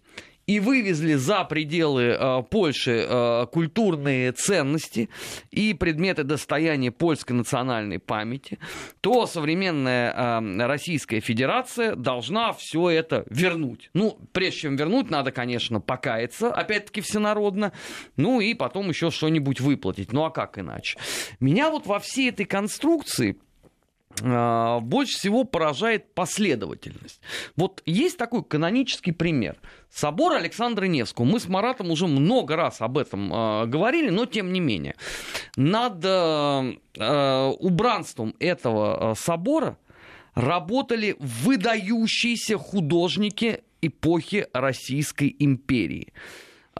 и 0.49 0.59
вывезли 0.59 1.13
за 1.13 1.43
пределы 1.43 2.17
э, 2.19 2.41
Польши 2.49 3.05
э, 3.07 3.45
культурные 3.51 4.31
ценности 4.31 5.07
и 5.51 5.75
предметы 5.75 6.23
достояния 6.23 6.89
польской 6.89 7.35
национальной 7.35 7.99
памяти, 7.99 8.57
то 9.01 9.27
современная 9.27 10.11
э, 10.11 10.65
Российская 10.65 11.19
Федерация 11.19 11.95
должна 11.95 12.51
все 12.53 12.89
это 12.89 13.25
вернуть. 13.29 13.91
Ну, 13.93 14.17
прежде 14.31 14.61
чем 14.61 14.75
вернуть, 14.75 15.11
надо, 15.11 15.31
конечно, 15.31 15.81
покаяться, 15.81 16.51
опять-таки 16.51 17.01
всенародно, 17.01 17.71
ну 18.15 18.39
и 18.41 18.55
потом 18.55 18.89
еще 18.89 19.11
что-нибудь 19.11 19.61
выплатить. 19.61 20.11
Ну 20.13 20.25
а 20.25 20.31
как 20.31 20.57
иначе? 20.57 20.97
Меня 21.39 21.69
вот 21.69 21.85
во 21.85 21.99
всей 21.99 22.29
этой 22.29 22.45
конструкции 22.45 23.37
больше 24.21 25.17
всего 25.17 25.43
поражает 25.43 26.13
последовательность. 26.13 27.21
Вот 27.55 27.81
есть 27.85 28.17
такой 28.17 28.43
канонический 28.43 29.13
пример. 29.13 29.57
Собор 29.91 30.33
Александра 30.33 30.85
Невского. 30.85 31.25
Мы 31.25 31.39
с 31.39 31.47
Маратом 31.47 31.91
уже 31.91 32.07
много 32.07 32.55
раз 32.55 32.81
об 32.81 32.97
этом 32.97 33.33
э, 33.33 33.65
говорили, 33.65 34.09
но 34.09 34.25
тем 34.25 34.53
не 34.53 34.59
менее. 34.59 34.95
Над 35.55 36.03
э, 36.03 37.53
убранством 37.59 38.35
этого 38.39 39.15
собора 39.15 39.77
работали 40.35 41.15
выдающиеся 41.19 42.57
художники 42.57 43.61
эпохи 43.81 44.47
Российской 44.53 45.35
империи. 45.39 46.13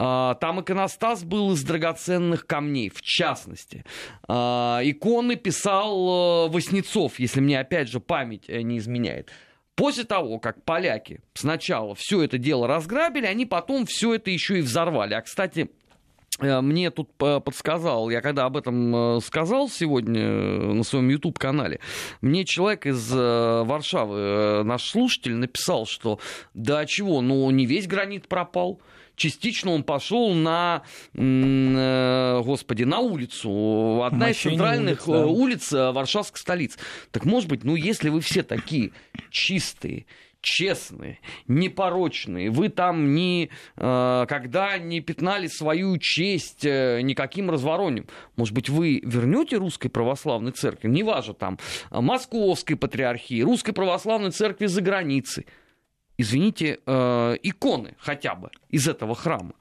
А, 0.02 0.34
там 0.36 0.62
иконостас 0.62 1.24
был 1.24 1.52
из 1.52 1.62
драгоценных 1.62 2.46
камней, 2.46 2.88
в 2.88 3.02
частности. 3.02 3.84
А, 4.26 4.80
иконы 4.82 5.36
писал 5.36 6.46
э, 6.46 6.50
Воснецов, 6.50 7.18
если 7.18 7.40
мне 7.40 7.60
опять 7.60 7.90
же 7.90 8.00
память 8.00 8.44
э, 8.48 8.62
не 8.62 8.78
изменяет. 8.78 9.30
После 9.74 10.04
того, 10.04 10.38
как 10.38 10.64
поляки 10.64 11.20
сначала 11.34 11.94
все 11.94 12.22
это 12.22 12.38
дело 12.38 12.66
разграбили, 12.66 13.26
они 13.26 13.44
потом 13.44 13.84
все 13.84 14.14
это 14.14 14.30
еще 14.30 14.60
и 14.60 14.62
взорвали. 14.62 15.12
А, 15.12 15.20
кстати, 15.20 15.68
э, 16.40 16.62
мне 16.62 16.90
тут 16.90 17.10
подсказал, 17.18 18.08
я 18.08 18.22
когда 18.22 18.46
об 18.46 18.56
этом 18.56 19.20
сказал 19.20 19.68
сегодня 19.68 20.26
на 20.72 20.82
своем 20.82 21.10
YouTube-канале, 21.10 21.78
мне 22.22 22.46
человек 22.46 22.86
из 22.86 23.12
Варшавы, 23.12 24.64
наш 24.64 24.82
слушатель, 24.84 25.34
написал, 25.34 25.84
что 25.84 26.20
да 26.54 26.86
чего, 26.86 27.20
ну 27.20 27.50
не 27.50 27.66
весь 27.66 27.86
гранит 27.86 28.28
пропал, 28.28 28.80
частично 29.20 29.72
он 29.72 29.84
пошел 29.84 30.32
на, 30.34 30.82
э, 31.14 32.42
господи, 32.42 32.84
на 32.84 32.98
улицу. 32.98 34.02
Одна 34.02 34.28
Мощение 34.28 34.56
из 34.56 34.58
центральных 34.58 35.08
улиц, 35.08 35.20
да. 35.20 35.26
улиц 35.26 35.72
э, 35.72 35.92
Варшавской 35.92 36.40
столицы. 36.40 36.78
Так 37.12 37.24
может 37.24 37.48
быть, 37.48 37.62
ну 37.62 37.76
если 37.76 38.08
вы 38.08 38.22
все 38.22 38.42
такие 38.42 38.92
чистые, 39.30 40.06
честные, 40.40 41.18
непорочные. 41.46 42.50
Вы 42.50 42.70
там 42.70 43.14
ни, 43.14 43.50
э, 43.76 44.26
когда 44.26 44.78
не 44.78 45.00
пятнали 45.00 45.48
свою 45.48 45.98
честь 45.98 46.64
э, 46.64 47.02
никаким 47.02 47.50
разворонем. 47.50 48.06
Может 48.36 48.54
быть, 48.54 48.70
вы 48.70 49.02
вернете 49.04 49.56
русской 49.56 49.90
православной 49.90 50.52
церкви, 50.52 50.88
неважно 50.88 51.34
там, 51.34 51.58
московской 51.90 52.76
патриархии, 52.76 53.42
русской 53.42 53.72
православной 53.72 54.30
церкви 54.30 54.64
за 54.64 54.80
границей 54.80 55.46
извините, 56.20 56.78
э, 56.86 57.36
иконы 57.42 57.94
хотя 57.98 58.34
бы 58.34 58.50
из 58.68 58.86
этого 58.88 59.14
храма. 59.14 59.52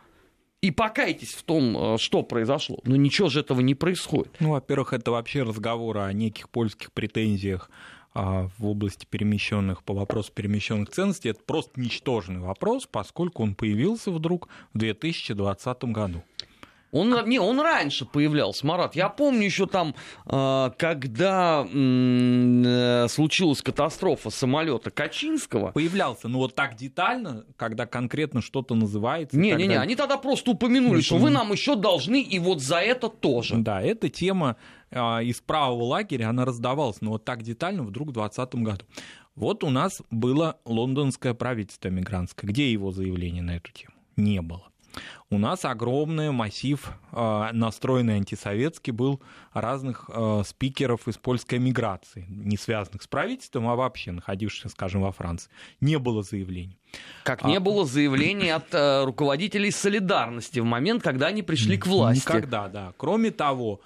И 0.62 0.72
покайтесь 0.72 1.34
в 1.34 1.44
том, 1.44 1.78
э, 1.78 1.98
что 1.98 2.22
произошло. 2.22 2.80
Но 2.84 2.98
ничего 2.98 3.30
же 3.30 3.40
этого 3.40 3.62
не 3.62 3.76
происходит. 3.76 4.36
Ну, 4.40 4.52
во-первых, 4.52 4.94
это 4.94 5.12
вообще 5.12 5.44
разговор 5.44 6.00
о 6.00 6.12
неких 6.12 6.50
польских 6.50 6.92
претензиях 6.92 7.70
а, 8.14 8.50
в 8.58 8.66
области 8.66 9.06
перемещенных, 9.10 9.84
по 9.84 9.94
вопросу 9.94 10.34
перемещенных 10.34 10.90
ценностей. 10.90 11.30
Это 11.30 11.42
просто 11.46 11.80
ничтожный 11.80 12.40
вопрос, 12.40 12.88
поскольку 12.92 13.44
он 13.44 13.56
появился 13.56 14.12
вдруг 14.12 14.50
в 14.74 14.80
2020 14.80 15.84
году. 15.86 16.24
Он, 16.92 17.28
не, 17.28 17.40
он 17.40 17.60
раньше 17.60 18.06
появлялся, 18.06 18.66
Марат. 18.66 18.96
Я 18.96 19.10
помню 19.10 19.44
еще 19.44 19.68
там, 19.68 19.94
а, 20.26 20.72
когда 20.72 21.68
э, 21.72 23.06
случилась 23.10 23.62
катастрофа 23.62 24.30
самолета 24.30 24.90
Качинского. 24.90 25.72
Появлялся, 25.72 26.28
но 26.28 26.40
вот 26.40 26.56
так 26.56 26.76
детально, 26.76 27.46
когда 27.58 27.86
конкретно 27.86 28.42
что-то 28.42 28.74
называется. 28.74 29.38
Не-не-не, 29.38 29.68
тогда... 29.68 29.82
они 29.82 29.96
тогда 29.96 30.18
просто 30.18 30.52
упомянули, 30.52 31.02
что 31.02 31.18
вы 31.18 31.30
нам 31.30 31.52
еще 31.52 31.76
должны, 31.76 32.22
и 32.22 32.40
вот 32.40 32.62
за 32.62 32.78
это 32.78 33.10
тоже. 33.10 33.58
Да, 33.58 33.82
эта 33.82 34.10
тема 34.10 34.56
а, 34.92 35.22
из 35.22 35.42
правого 35.42 35.84
лагеря, 35.84 36.30
она 36.30 36.44
раздавалась, 36.46 37.02
но 37.02 37.12
вот 37.12 37.26
так 37.26 37.44
детально 37.44 37.84
вдруг 37.84 38.10
в 38.10 38.14
2020 38.14 38.56
году. 38.56 38.86
Вот 39.36 39.64
у 39.64 39.70
нас 39.70 40.02
было 40.10 40.58
лондонское 40.66 41.34
правительство 41.34 41.90
мигрантское. 41.90 42.50
Где 42.50 42.72
его 42.72 42.92
заявление 42.92 43.44
на 43.44 43.56
эту 43.58 43.72
тему? 43.72 43.94
Не 44.18 44.42
было. 44.42 44.69
У 45.30 45.38
нас 45.38 45.66
огромный 45.66 46.32
массив, 46.32 46.92
а, 47.12 47.52
настроенный 47.54 48.16
антисоветский, 48.16 48.92
был 48.92 49.22
разных 49.54 50.10
а, 50.10 50.44
спикеров 50.44 51.08
из 51.08 51.18
польской 51.18 51.60
миграции, 51.60 52.26
не 52.30 52.58
связанных 52.58 53.04
с 53.04 53.08
правительством, 53.08 53.68
а 53.68 53.76
вообще 53.76 54.12
находившихся, 54.12 54.70
скажем, 54.70 55.02
во 55.02 55.12
Франции. 55.12 55.52
Не 55.82 56.00
было 56.00 56.24
заявлений. 56.24 56.80
Как 57.24 57.44
а... 57.44 57.48
не 57.48 57.60
было 57.60 57.86
заявлений 57.86 58.50
от 58.50 58.74
э, 58.74 59.04
руководителей 59.04 59.70
солидарности 59.70 60.60
в 60.60 60.66
момент, 60.66 61.04
когда 61.04 61.28
они 61.28 61.44
пришли 61.44 61.78
к 61.78 61.86
власти. 61.86 62.22
Никогда, 62.22 62.68
да. 62.68 62.94
Кроме 62.98 63.30
того, 63.30 63.82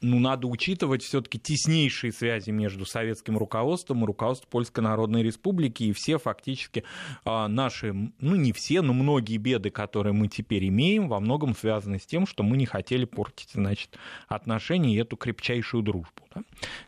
ну, 0.00 0.18
надо 0.18 0.46
учитывать 0.46 1.02
все-таки 1.02 1.38
теснейшие 1.38 2.12
связи 2.12 2.50
между 2.50 2.86
советским 2.86 3.36
руководством 3.36 4.02
и 4.02 4.06
руководством 4.06 4.50
Польской 4.50 4.82
Народной 4.82 5.22
Республики, 5.22 5.84
и 5.84 5.92
все 5.92 6.18
фактически 6.18 6.84
а, 7.24 7.48
наши, 7.48 7.92
ну, 7.92 8.36
не 8.36 8.52
все, 8.52 8.80
но 8.80 8.92
многие 8.92 9.36
беды, 9.36 9.70
которые 9.70 10.12
мы 10.12 10.28
теперь 10.28 10.66
имеем, 10.68 11.08
во 11.08 11.20
многом 11.20 11.54
связаны 11.54 11.98
с 11.98 12.06
тем, 12.06 12.26
что 12.26 12.42
мы 12.42 12.56
не 12.56 12.66
хотели 12.66 13.04
портить, 13.04 13.50
значит, 13.52 13.98
отношения 14.28 14.94
и 14.94 14.98
эту 14.98 15.16
крепчайшую 15.16 15.82
дружбу. 15.82 16.22
Да? 16.34 16.42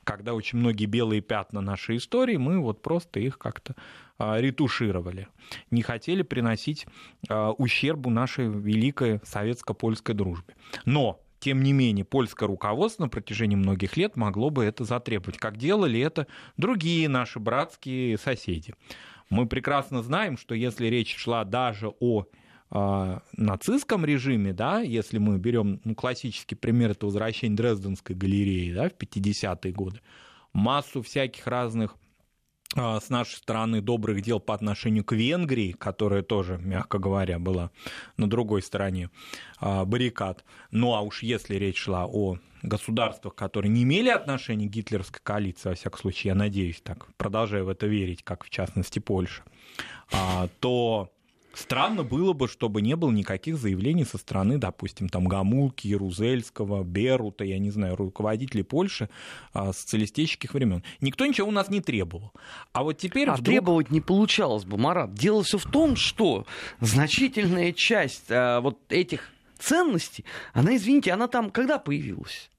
Когда 0.04 0.34
очень 0.34 0.58
многие 0.58 0.86
белые 0.86 1.20
пятна 1.20 1.60
нашей 1.60 1.98
истории, 1.98 2.36
мы 2.36 2.60
вот 2.60 2.80
просто 2.80 3.20
их 3.20 3.38
как-то 3.38 3.74
а, 4.18 4.40
ретушировали, 4.40 5.28
не 5.70 5.82
хотели 5.82 6.22
приносить 6.22 6.86
а, 7.28 7.50
ущербу 7.52 8.08
нашей 8.08 8.48
великой 8.48 9.20
советско-польской 9.24 10.14
дружбе. 10.14 10.54
Но 10.86 11.20
тем 11.42 11.64
не 11.64 11.72
менее, 11.72 12.04
польское 12.04 12.46
руководство 12.46 13.02
на 13.02 13.08
протяжении 13.08 13.56
многих 13.56 13.96
лет 13.96 14.16
могло 14.16 14.50
бы 14.50 14.64
это 14.64 14.84
затребовать, 14.84 15.38
как 15.38 15.56
делали 15.56 15.98
это 15.98 16.28
другие 16.56 17.08
наши 17.08 17.40
братские 17.40 18.16
соседи. 18.16 18.74
Мы 19.28 19.46
прекрасно 19.46 20.04
знаем, 20.04 20.38
что 20.38 20.54
если 20.54 20.86
речь 20.86 21.16
шла 21.16 21.44
даже 21.44 21.88
о 21.98 22.26
э, 22.70 23.18
нацистском 23.36 24.04
режиме, 24.04 24.52
да, 24.52 24.82
если 24.82 25.18
мы 25.18 25.36
берем 25.38 25.80
ну, 25.82 25.96
классический 25.96 26.54
пример, 26.54 26.92
это 26.92 27.06
возвращение 27.06 27.56
Дрезденской 27.56 28.14
галереи 28.14 28.72
да, 28.72 28.88
в 28.88 28.92
50-е 28.92 29.72
годы, 29.72 30.00
массу 30.52 31.02
всяких 31.02 31.48
разных 31.48 31.96
а, 31.96 32.01
с 32.74 33.10
нашей 33.10 33.36
стороны 33.36 33.80
добрых 33.80 34.22
дел 34.22 34.40
по 34.40 34.54
отношению 34.54 35.04
к 35.04 35.12
Венгрии, 35.12 35.72
которая 35.72 36.22
тоже, 36.22 36.58
мягко 36.58 36.98
говоря, 36.98 37.38
была 37.38 37.70
на 38.16 38.28
другой 38.28 38.62
стороне 38.62 39.10
а, 39.58 39.84
баррикад. 39.84 40.44
Ну 40.70 40.94
а 40.94 41.00
уж 41.00 41.22
если 41.22 41.56
речь 41.56 41.78
шла 41.78 42.06
о 42.06 42.38
государствах, 42.62 43.34
которые 43.34 43.70
не 43.70 43.82
имели 43.82 44.08
отношения 44.08 44.66
к 44.66 44.70
гитлеровской 44.70 45.20
коалиции, 45.22 45.70
во 45.70 45.74
всяком 45.74 46.00
случае, 46.00 46.30
я 46.30 46.34
надеюсь, 46.34 46.80
так 46.80 47.14
продолжаю 47.16 47.66
в 47.66 47.68
это 47.68 47.86
верить, 47.86 48.22
как 48.22 48.44
в 48.44 48.50
частности 48.50 48.98
Польша, 48.98 49.42
а, 50.12 50.48
то 50.60 51.12
Странно 51.54 52.02
было 52.02 52.32
бы, 52.32 52.48
чтобы 52.48 52.80
не 52.80 52.96
было 52.96 53.10
никаких 53.10 53.56
заявлений 53.56 54.04
со 54.04 54.18
стороны, 54.18 54.58
допустим, 54.58 55.08
там 55.08 55.24
Гамулки, 55.24 55.86
Ярузельского, 55.86 56.82
Берута, 56.82 57.44
я 57.44 57.58
не 57.58 57.70
знаю, 57.70 57.96
руководителей 57.96 58.62
Польши 58.62 59.10
а, 59.52 59.72
социалистических 59.72 60.54
времен. 60.54 60.82
Никто 61.00 61.26
ничего 61.26 61.48
у 61.48 61.52
нас 61.52 61.68
не 61.68 61.80
требовал. 61.80 62.32
А 62.72 62.82
вот 62.82 62.98
теперь 62.98 63.28
а 63.28 63.32
вдруг... 63.32 63.46
требовать 63.46 63.90
не 63.90 64.00
получалось 64.00 64.64
бы, 64.64 64.78
Марат. 64.78 65.12
Дело 65.14 65.42
все 65.42 65.58
в 65.58 65.70
том, 65.70 65.96
что 65.96 66.46
значительная 66.80 67.72
часть 67.72 68.30
а, 68.30 68.60
вот 68.60 68.78
этих 68.88 69.30
ценностей, 69.58 70.24
она, 70.52 70.76
извините, 70.76 71.12
она 71.12 71.28
там 71.28 71.50
когда 71.50 71.78
появилась? 71.78 72.50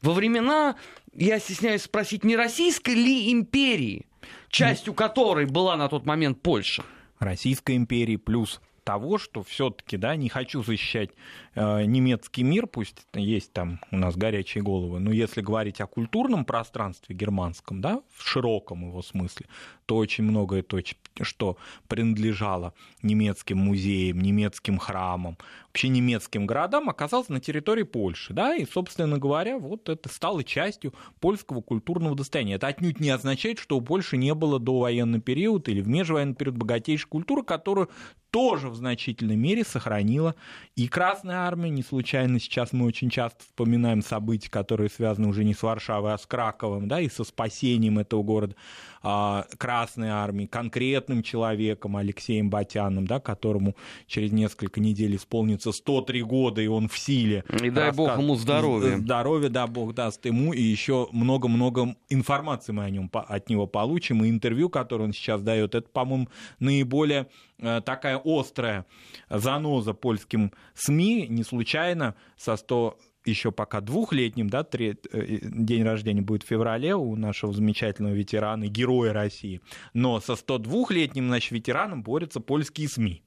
Во 0.00 0.12
времена, 0.12 0.76
я 1.12 1.40
стесняюсь 1.40 1.82
спросить, 1.82 2.22
не 2.22 2.36
Российской 2.36 2.94
ли 2.94 3.32
империи, 3.32 4.06
частью 4.48 4.94
которой 4.94 5.46
была 5.46 5.76
на 5.76 5.88
тот 5.88 6.06
момент 6.06 6.40
Польша? 6.40 6.84
Российской 7.18 7.76
империи, 7.76 8.16
плюс 8.16 8.60
того, 8.88 9.18
что 9.18 9.42
все-таки, 9.42 9.98
да, 9.98 10.16
не 10.16 10.30
хочу 10.30 10.62
защищать 10.62 11.10
э, 11.54 11.84
немецкий 11.84 12.42
мир, 12.42 12.66
пусть 12.66 13.06
есть 13.12 13.52
там 13.52 13.80
у 13.90 13.98
нас 13.98 14.16
горячие 14.16 14.64
головы, 14.64 14.98
но 14.98 15.12
если 15.12 15.42
говорить 15.42 15.82
о 15.82 15.86
культурном 15.86 16.46
пространстве 16.46 17.14
германском, 17.14 17.82
да, 17.82 18.00
в 18.16 18.26
широком 18.26 18.86
его 18.88 19.02
смысле, 19.02 19.44
то 19.84 19.96
очень 19.96 20.24
многое 20.24 20.62
то, 20.62 20.80
что 21.24 21.56
принадлежало 21.86 22.74
немецким 23.02 23.58
музеям, 23.58 24.20
немецким 24.20 24.78
храмам, 24.78 25.38
вообще 25.68 25.88
немецким 25.88 26.46
городам, 26.46 26.88
оказалось 26.88 27.28
на 27.28 27.40
территории 27.40 27.84
Польши, 27.84 28.32
да, 28.32 28.54
и, 28.54 28.66
собственно 28.66 29.18
говоря, 29.18 29.58
вот 29.58 29.88
это 29.88 30.08
стало 30.08 30.42
частью 30.42 30.94
польского 31.20 31.60
культурного 31.60 32.16
достояния. 32.16 32.54
Это 32.54 32.66
отнюдь 32.66 33.00
не 33.00 33.10
означает, 33.10 33.58
что 33.58 33.76
у 33.76 33.80
Польши 33.80 34.16
не 34.16 34.34
было 34.34 34.58
до 34.58 34.80
военный 34.80 35.20
период 35.20 35.68
или 35.68 35.80
в 35.80 35.88
межвоенный 35.88 36.34
период 36.34 36.56
богатейшей 36.56 37.08
культуры, 37.08 37.42
которую 37.42 37.88
тоже 38.30 38.68
в 38.68 38.74
значительной 38.74 39.36
мере 39.36 39.64
сохранила 39.64 40.34
и 40.76 40.88
Красная 40.88 41.46
Армия. 41.46 41.70
Не 41.70 41.82
случайно 41.82 42.38
сейчас 42.40 42.72
мы 42.72 42.86
очень 42.86 43.10
часто 43.10 43.42
вспоминаем 43.44 44.02
события, 44.02 44.50
которые 44.50 44.90
связаны 44.90 45.28
уже 45.28 45.44
не 45.44 45.54
с 45.54 45.62
Варшавой, 45.62 46.12
а 46.12 46.18
с 46.18 46.26
Краковым, 46.26 46.88
да, 46.88 47.00
и 47.00 47.08
со 47.08 47.24
спасением 47.24 47.98
этого 47.98 48.22
города. 48.22 48.54
А, 49.02 49.46
Красной 49.58 50.08
Армии, 50.08 50.46
конкретным 50.46 51.22
человеком 51.22 51.96
Алексеем 51.96 52.50
Батяном, 52.50 53.06
да, 53.06 53.20
которому 53.20 53.76
через 54.06 54.32
несколько 54.32 54.80
недель 54.80 55.16
исполнится 55.16 55.72
103 55.72 56.22
года, 56.22 56.60
и 56.60 56.66
он 56.66 56.88
в 56.88 56.98
силе. 56.98 57.44
И 57.62 57.70
дай 57.70 57.92
бог 57.92 58.18
ему 58.18 58.34
здоровья. 58.34 58.98
Здоровья, 58.98 59.48
да, 59.48 59.66
бог 59.66 59.94
даст 59.94 60.24
ему, 60.26 60.52
и 60.52 60.60
еще 60.60 61.08
много-много 61.12 61.96
информации 62.08 62.72
мы 62.72 62.84
о 62.84 62.90
нем, 62.90 63.10
от 63.12 63.48
него 63.48 63.66
получим, 63.66 64.24
и 64.24 64.30
интервью, 64.30 64.68
которое 64.68 65.04
он 65.04 65.12
сейчас 65.12 65.42
дает, 65.42 65.74
это, 65.74 65.88
по-моему, 65.88 66.28
наиболее 66.58 67.28
э, 67.58 67.80
такая 67.84 68.20
острая 68.24 68.86
заноза 69.30 69.94
польским 69.94 70.52
СМИ, 70.74 71.26
не 71.28 71.44
случайно 71.44 72.14
со 72.36 72.56
100 72.56 72.98
еще 73.28 73.52
пока 73.52 73.80
двухлетним, 73.80 74.48
да, 74.50 74.64
три, 74.64 74.98
э, 75.12 75.38
день 75.42 75.82
рождения 75.84 76.22
будет 76.22 76.42
в 76.42 76.46
феврале 76.46 76.94
у 76.94 77.16
нашего 77.16 77.52
замечательного 77.52 78.14
ветерана, 78.14 78.66
героя 78.68 79.12
России, 79.12 79.60
но 79.94 80.20
со 80.20 80.32
102-летним, 80.32 81.28
значит, 81.28 81.52
ветераном 81.52 82.02
борются 82.02 82.40
польские 82.40 82.88
СМИ. 82.88 83.22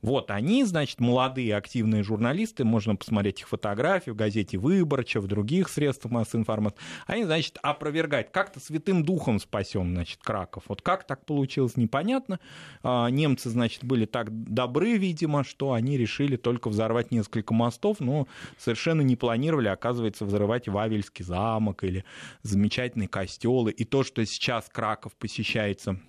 Вот 0.00 0.30
они, 0.30 0.64
значит, 0.64 1.00
молодые 1.00 1.56
активные 1.56 2.02
журналисты, 2.02 2.64
можно 2.64 2.96
посмотреть 2.96 3.40
их 3.40 3.48
фотографии 3.48 4.10
в 4.10 4.16
газете 4.16 4.58
«Выборча», 4.58 5.20
в 5.20 5.26
других 5.26 5.68
средствах 5.68 6.12
массовой 6.12 6.40
информации. 6.40 6.78
Они, 7.06 7.24
значит, 7.24 7.58
опровергают. 7.62 8.30
Как-то 8.30 8.60
святым 8.60 9.04
духом 9.04 9.38
спасен, 9.38 9.94
значит, 9.94 10.20
Краков. 10.22 10.64
Вот 10.66 10.82
как 10.82 11.04
так 11.04 11.24
получилось, 11.24 11.76
непонятно. 11.76 12.40
А, 12.82 13.08
немцы, 13.08 13.48
значит, 13.50 13.84
были 13.84 14.06
так 14.06 14.30
добры, 14.30 14.96
видимо, 14.96 15.44
что 15.44 15.72
они 15.72 15.96
решили 15.96 16.36
только 16.36 16.68
взорвать 16.68 17.10
несколько 17.10 17.54
мостов, 17.54 18.00
но 18.00 18.26
совершенно 18.58 19.02
не 19.02 19.16
планировали, 19.16 19.68
оказывается, 19.68 20.24
взрывать 20.24 20.68
Вавельский 20.68 21.24
замок 21.24 21.84
или 21.84 22.04
замечательные 22.42 23.08
костелы. 23.08 23.70
И 23.70 23.84
то, 23.84 24.02
что 24.02 24.24
сейчас 24.26 24.68
Краков 24.68 25.14
посещается 25.14 26.00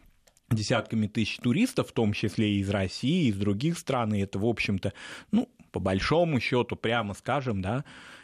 десятками 0.53 1.07
тысяч 1.07 1.37
туристов, 1.37 1.89
в 1.89 1.91
том 1.91 2.13
числе 2.13 2.55
и 2.55 2.59
из 2.59 2.69
России, 2.69 3.25
и 3.25 3.29
из 3.29 3.35
других 3.35 3.77
стран, 3.77 4.13
и 4.13 4.19
это, 4.19 4.39
в 4.39 4.45
общем-то, 4.45 4.93
ну, 5.31 5.49
по 5.71 5.79
большому 5.79 6.39
счету, 6.39 6.75
прямо 6.75 7.13
скажем, 7.13 7.61
да, 7.61 7.83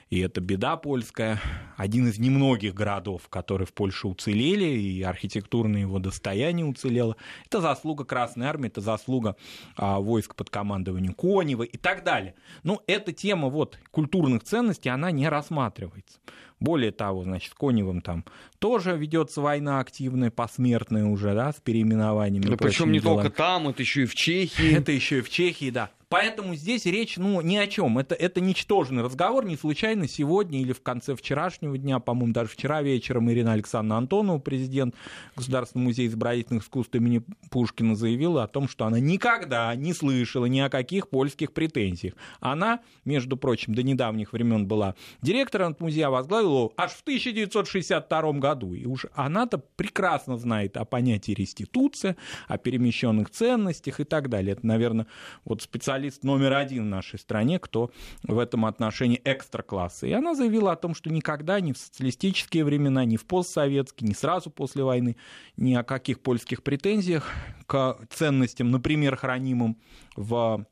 и 0.09 0.19
это 0.19 0.41
беда 0.41 0.75
польская. 0.75 1.39
Один 1.77 2.07
из 2.07 2.17
немногих 2.17 2.73
городов, 2.73 3.29
которые 3.29 3.67
в 3.67 3.73
Польше 3.73 4.07
уцелели, 4.07 4.65
и 4.65 5.01
архитектурное 5.03 5.81
его 5.81 5.99
достояние 5.99 6.65
уцелело. 6.65 7.15
Это 7.45 7.61
заслуга 7.61 8.05
Красной 8.05 8.47
Армии, 8.47 8.67
это 8.67 8.81
заслуга 8.81 9.35
а, 9.75 9.99
войск 9.99 10.35
под 10.35 10.49
командованием 10.49 11.13
Конева 11.13 11.63
и 11.63 11.77
так 11.77 12.03
далее. 12.03 12.33
Но 12.63 12.81
эта 12.87 13.13
тема 13.13 13.49
вот, 13.49 13.77
культурных 13.91 14.43
ценностей, 14.43 14.89
она 14.89 15.11
не 15.11 15.29
рассматривается. 15.29 16.19
Более 16.59 16.91
того, 16.91 17.23
значит, 17.23 17.51
с 17.51 17.55
Коневым 17.55 18.01
там 18.01 18.25
тоже 18.57 18.97
ведется 18.97 19.41
война 19.41 19.79
активная, 19.79 20.31
посмертная 20.31 21.05
уже, 21.05 21.33
да, 21.33 21.53
с 21.53 21.61
переименованиями. 21.61 22.47
Да 22.47 22.57
причем 22.57 22.91
не 22.91 22.99
делами. 22.99 23.21
только 23.21 23.37
там, 23.37 23.69
это 23.69 23.81
еще 23.81 24.03
и 24.03 24.05
в 24.05 24.15
Чехии. 24.15 24.75
Это 24.75 24.91
еще 24.91 25.19
и 25.19 25.21
в 25.21 25.29
Чехии, 25.29 25.69
да. 25.69 25.91
Поэтому 26.09 26.55
здесь 26.55 26.87
речь, 26.87 27.17
ну, 27.17 27.39
ни 27.41 27.55
о 27.55 27.67
чем. 27.67 27.99
Это, 27.99 28.15
это 28.15 28.41
ничтожный 28.41 29.03
разговор. 29.03 29.45
Не 29.45 29.55
случайно 29.55 30.07
сегодня 30.07 30.59
или 30.59 30.73
в 30.73 30.81
конце 30.81 31.15
вчерашнего 31.15 31.77
дня, 31.77 31.99
по-моему, 31.99 32.33
даже 32.33 32.49
вчера 32.49 32.81
вечером 32.81 33.29
Ирина 33.29 33.53
Александровна 33.53 33.97
Антонова, 33.97 34.39
президент 34.39 34.95
Государственного 35.35 35.89
музея 35.89 36.07
изобразительных 36.07 36.63
искусств 36.63 36.95
имени 36.95 37.21
Пушкина, 37.51 37.95
заявила 37.95 38.43
о 38.43 38.47
том, 38.47 38.67
что 38.67 38.85
она 38.85 38.99
никогда 38.99 39.75
не 39.75 39.93
слышала 39.93 40.47
ни 40.47 40.59
о 40.59 40.69
каких 40.69 41.09
польских 41.09 41.53
претензиях. 41.53 42.15
Она, 42.39 42.79
между 43.05 43.37
прочим, 43.37 43.75
до 43.75 43.83
недавних 43.83 44.33
времен 44.33 44.65
была 44.65 44.95
директором 45.21 45.75
музея, 45.77 46.09
возглавила 46.09 46.71
аж 46.75 46.91
в 46.91 47.01
1962 47.03 48.31
году. 48.33 48.73
И 48.73 48.87
уж 48.87 49.05
она-то 49.13 49.59
прекрасно 49.59 50.37
знает 50.37 50.75
о 50.75 50.85
понятии 50.85 51.33
реституция, 51.33 52.17
о 52.47 52.57
перемещенных 52.57 53.29
ценностях 53.29 53.99
и 53.99 54.05
так 54.05 54.29
далее. 54.29 54.53
Это, 54.53 54.65
наверное, 54.65 55.05
вот 55.45 55.61
специально 55.61 55.98
специалист 55.99 56.23
номер 56.23 56.53
один 56.53 56.83
в 56.83 56.87
нашей 56.87 57.19
стране, 57.19 57.59
кто 57.59 57.91
в 58.23 58.39
этом 58.39 58.65
отношении 58.65 59.21
экстра-класса. 59.25 60.07
И 60.07 60.11
она 60.13 60.33
заявила 60.33 60.71
о 60.71 60.75
том, 60.77 60.95
что 60.95 61.09
никогда 61.09 61.59
ни 61.59 61.73
в 61.73 61.77
социалистические 61.77 62.63
времена, 62.63 63.03
ни 63.03 63.17
в 63.17 63.25
постсоветские, 63.25 64.09
ни 64.09 64.13
сразу 64.13 64.49
после 64.49 64.83
войны, 64.83 65.17
ни 65.57 65.73
о 65.73 65.83
каких 65.83 66.21
польских 66.21 66.63
претензиях 66.63 67.29
к 67.65 67.99
ценностям, 68.09 68.71
например, 68.71 69.17
хранимым 69.17 69.77
в 70.15 70.65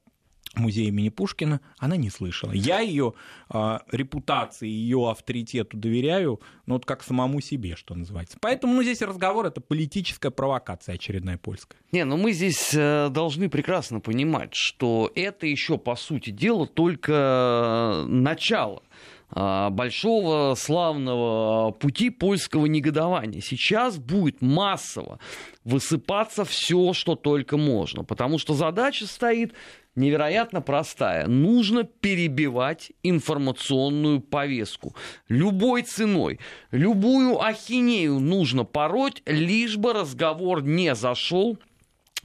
музей 0.57 0.87
имени 0.87 1.09
Пушкина, 1.09 1.61
она 1.77 1.97
не 1.97 2.09
слышала. 2.09 2.51
Я 2.51 2.79
ее 2.79 3.13
э, 3.49 3.79
репутации, 3.91 4.67
ее 4.67 5.09
авторитету 5.09 5.77
доверяю, 5.77 6.41
ну 6.65 6.75
вот 6.75 6.85
как 6.85 7.03
самому 7.03 7.41
себе, 7.41 7.75
что 7.75 7.95
называется. 7.95 8.37
Поэтому 8.41 8.73
ну, 8.73 8.83
здесь 8.83 9.01
разговор 9.01 9.45
это 9.45 9.61
политическая 9.61 10.31
провокация 10.31 10.95
очередная 10.95 11.37
польская. 11.37 11.77
Не, 11.91 12.05
но 12.05 12.17
мы 12.17 12.31
здесь 12.33 12.73
э, 12.73 13.09
должны 13.09 13.49
прекрасно 13.49 13.99
понимать, 13.99 14.51
что 14.53 15.11
это 15.15 15.47
еще 15.47 15.77
по 15.77 15.95
сути 15.95 16.29
дела 16.29 16.67
только 16.67 18.03
начало 18.07 18.83
а, 19.29 19.69
большого 19.69 20.55
славного 20.55 21.71
пути 21.71 22.09
польского 22.09 22.65
негодования. 22.65 23.41
Сейчас 23.41 23.97
будет 23.97 24.41
массово 24.41 25.19
высыпаться 25.65 26.45
все, 26.45 26.93
что 26.93 27.15
только 27.15 27.57
можно, 27.57 28.05
потому 28.05 28.37
что 28.37 28.53
задача 28.53 29.05
стоит 29.05 29.53
невероятно 29.97 30.61
простая. 30.61 31.27
Нужно 31.27 31.83
перебивать 31.83 32.91
информационную 33.03 34.21
повестку. 34.21 34.95
Любой 35.27 35.81
ценой. 35.81 36.39
Любую 36.71 37.41
ахинею 37.41 38.19
нужно 38.19 38.63
пороть, 38.63 39.21
лишь 39.25 39.77
бы 39.77 39.93
разговор 39.93 40.63
не 40.63 40.95
зашел 40.95 41.57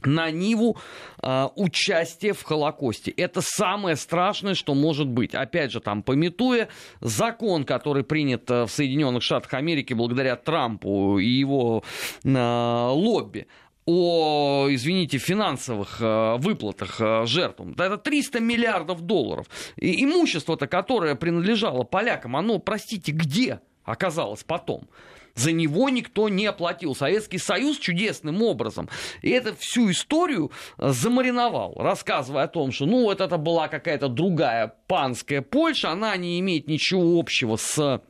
на 0.05 0.31
Ниву 0.31 0.77
э, 1.21 1.47
участие 1.55 2.33
в 2.33 2.43
Холокосте. 2.43 3.11
Это 3.11 3.41
самое 3.41 3.95
страшное, 3.95 4.53
что 4.53 4.73
может 4.73 5.07
быть. 5.07 5.33
Опять 5.33 5.71
же, 5.71 5.79
там, 5.79 6.03
пометуя 6.03 6.67
закон, 7.01 7.63
который 7.63 8.03
принят 8.03 8.49
в 8.49 8.67
Соединенных 8.67 9.23
Штатах 9.23 9.53
Америки 9.53 9.93
благодаря 9.93 10.35
Трампу 10.35 11.19
и 11.19 11.27
его 11.27 11.83
э, 12.23 12.89
лобби 12.91 13.47
о, 13.85 14.67
извините, 14.69 15.17
финансовых 15.17 15.97
э, 15.99 16.37
выплатах 16.37 17.01
э, 17.01 17.25
жертвам. 17.25 17.73
Это 17.77 17.97
300 17.97 18.39
миллиардов 18.39 19.01
долларов. 19.01 19.47
И 19.75 20.03
имущество-то, 20.03 20.67
которое 20.67 21.15
принадлежало 21.15 21.83
полякам, 21.83 22.35
оно, 22.35 22.59
простите, 22.59 23.11
где 23.11 23.59
оказалось 23.83 24.43
потом? 24.43 24.87
За 25.35 25.51
него 25.51 25.89
никто 25.89 26.29
не 26.29 26.45
оплатил. 26.45 26.95
Советский 26.95 27.39
Союз 27.39 27.77
чудесным 27.77 28.43
образом. 28.43 28.87
И 29.21 29.31
это 29.31 29.55
всю 29.57 29.91
историю 29.91 30.51
э, 30.77 30.89
замариновал, 30.89 31.73
рассказывая 31.77 32.43
о 32.43 32.47
том, 32.47 32.71
что 32.71 32.85
ну 32.85 33.03
вот 33.03 33.19
это 33.19 33.37
была 33.37 33.67
какая-то 33.67 34.07
другая 34.07 34.73
панская 34.87 35.41
Польша, 35.41 35.89
она 35.89 36.15
не 36.15 36.39
имеет 36.39 36.67
ничего 36.67 37.19
общего 37.19 37.57
с 37.57 38.01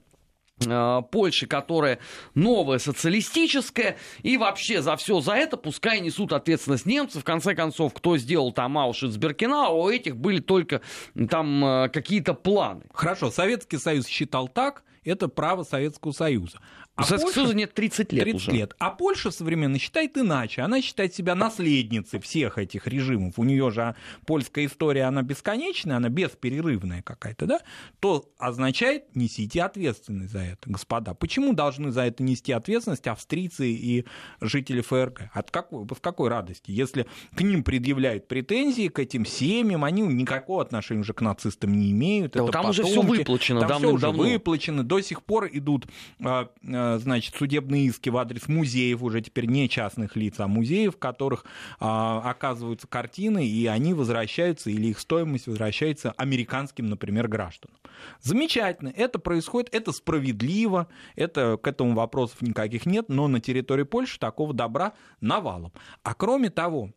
Польши, 1.11 1.47
которая 1.47 1.99
новая 2.35 2.79
социалистическая, 2.79 3.97
и 4.21 4.37
вообще 4.37 4.81
за 4.81 4.95
все 4.95 5.19
за 5.21 5.33
это 5.33 5.57
пускай 5.57 5.99
несут 5.99 6.33
ответственность 6.33 6.85
немцы. 6.85 7.19
В 7.19 7.23
конце 7.23 7.55
концов, 7.55 7.93
кто 7.93 8.17
сделал 8.17 8.51
там 8.51 8.77
Аушвиц-Беркинау, 8.77 9.65
а 9.65 9.69
у 9.69 9.89
этих 9.89 10.17
были 10.17 10.39
только 10.39 10.81
там 11.29 11.63
э, 11.65 11.89
какие-то 11.89 12.33
планы. 12.33 12.83
Хорошо, 12.93 13.31
Советский 13.31 13.77
Союз 13.77 14.07
считал 14.07 14.47
так, 14.47 14.83
это 15.03 15.27
право 15.27 15.63
Советского 15.63 16.11
Союза. 16.11 16.59
А. 16.95 17.03
Союза 17.05 17.55
нет 17.55 17.73
30 17.73 18.13
лет 18.13 18.23
30 18.23 18.35
уже. 18.35 18.51
лет. 18.51 18.75
А 18.77 18.91
Польша 18.91 19.31
современно 19.31 19.79
считает 19.79 20.15
иначе. 20.15 20.61
Она 20.61 20.79
считает 20.79 21.15
себя 21.15 21.33
наследницей 21.33 22.19
всех 22.19 22.59
этих 22.59 22.85
режимов. 22.85 23.39
У 23.39 23.43
нее 23.43 23.71
же 23.71 23.95
польская 24.27 24.65
история, 24.65 25.05
она 25.05 25.23
бесконечная, 25.23 25.97
она 25.97 26.09
бесперерывная 26.09 27.01
какая-то, 27.01 27.47
да? 27.47 27.59
То 27.99 28.31
означает, 28.37 29.15
несите 29.15 29.63
ответственность 29.63 30.33
за 30.33 30.39
это, 30.39 30.69
господа. 30.69 31.15
Почему 31.15 31.53
должны 31.53 31.91
за 31.91 32.01
это 32.01 32.21
нести 32.21 32.51
ответственность 32.51 33.07
австрийцы 33.07 33.71
и 33.71 34.05
жители 34.39 34.81
ФРГ? 34.81 35.31
От 35.33 35.49
какой, 35.49 35.87
с 35.95 35.99
какой 35.99 36.29
радости? 36.29 36.69
Если 36.69 37.07
к 37.35 37.41
ним 37.41 37.63
предъявляют 37.63 38.27
претензии, 38.27 38.87
к 38.87 38.99
этим 38.99 39.25
семьям, 39.25 39.83
они 39.83 40.03
никакого 40.03 40.61
отношения 40.61 41.01
уже 41.01 41.13
к 41.13 41.21
нацистам 41.21 41.73
не 41.73 41.89
имеют. 41.91 42.33
Да, 42.33 42.43
это 42.43 42.51
там 42.51 42.65
потомки, 42.65 42.81
уже 42.81 42.91
все 42.91 43.01
выплачено. 43.01 43.61
Там 43.61 43.79
все 43.79 43.91
уже 43.91 44.09
выплачено. 44.09 44.83
До 44.83 45.01
сих 45.01 45.23
пор 45.23 45.49
идут 45.51 45.87
а, 46.23 46.49
а, 46.63 46.82
значит, 46.99 47.35
судебные 47.35 47.85
иски 47.85 48.09
в 48.09 48.17
адрес 48.17 48.47
музеев, 48.47 49.01
уже 49.01 49.21
теперь 49.21 49.45
не 49.45 49.69
частных 49.69 50.15
лиц, 50.15 50.39
а 50.39 50.47
музеев, 50.47 50.95
в 50.95 50.99
которых 50.99 51.45
а, 51.79 52.21
оказываются 52.29 52.87
картины, 52.87 53.45
и 53.45 53.65
они 53.67 53.93
возвращаются, 53.93 54.69
или 54.69 54.87
их 54.87 54.99
стоимость 54.99 55.47
возвращается 55.47 56.11
американским, 56.17 56.87
например, 56.87 57.27
гражданам. 57.27 57.77
Замечательно, 58.21 58.89
это 58.89 59.19
происходит, 59.19 59.73
это 59.73 59.91
справедливо, 59.91 60.87
это, 61.15 61.57
к 61.57 61.67
этому 61.67 61.93
вопросов 61.95 62.41
никаких 62.41 62.85
нет, 62.85 63.09
но 63.09 63.27
на 63.27 63.39
территории 63.39 63.83
Польши 63.83 64.19
такого 64.19 64.53
добра 64.53 64.93
навалом. 65.21 65.73
А 66.03 66.13
кроме 66.13 66.49
того, 66.49 66.91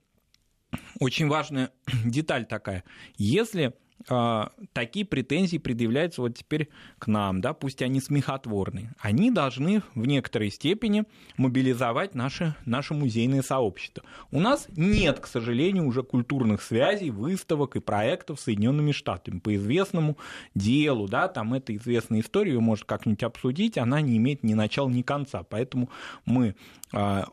очень 1.00 1.28
важная 1.28 1.70
деталь 2.04 2.46
такая, 2.46 2.84
если 3.16 3.74
такие 4.72 5.04
претензии 5.04 5.58
предъявляются 5.58 6.20
вот 6.20 6.36
теперь 6.36 6.68
к 6.98 7.06
нам, 7.06 7.40
да, 7.40 7.54
пусть 7.54 7.82
они 7.82 8.00
смехотворные. 8.00 8.92
Они 9.00 9.30
должны 9.30 9.82
в 9.94 10.06
некоторой 10.06 10.50
степени 10.50 11.04
мобилизовать 11.36 12.14
наше, 12.14 12.54
наше 12.64 12.94
музейное 12.94 13.42
сообщество. 13.42 14.04
У 14.30 14.38
нас 14.38 14.68
нет, 14.76 15.20
к 15.20 15.26
сожалению, 15.26 15.86
уже 15.86 16.02
культурных 16.02 16.62
связей, 16.62 17.10
выставок 17.10 17.76
и 17.76 17.80
проектов 17.80 18.38
с 18.38 18.44
Соединенными 18.44 18.92
Штатами 18.92 19.38
по 19.38 19.54
известному 19.56 20.18
делу, 20.54 21.08
да, 21.08 21.28
там 21.28 21.54
эта 21.54 21.74
известная 21.74 22.20
история, 22.20 22.52
ее 22.52 22.60
можно 22.60 22.86
как-нибудь 22.86 23.22
обсудить, 23.22 23.78
она 23.78 24.00
не 24.00 24.18
имеет 24.18 24.44
ни 24.44 24.54
начала, 24.54 24.88
ни 24.88 25.02
конца, 25.02 25.42
поэтому 25.42 25.90
мы 26.24 26.54
а, 26.92 27.26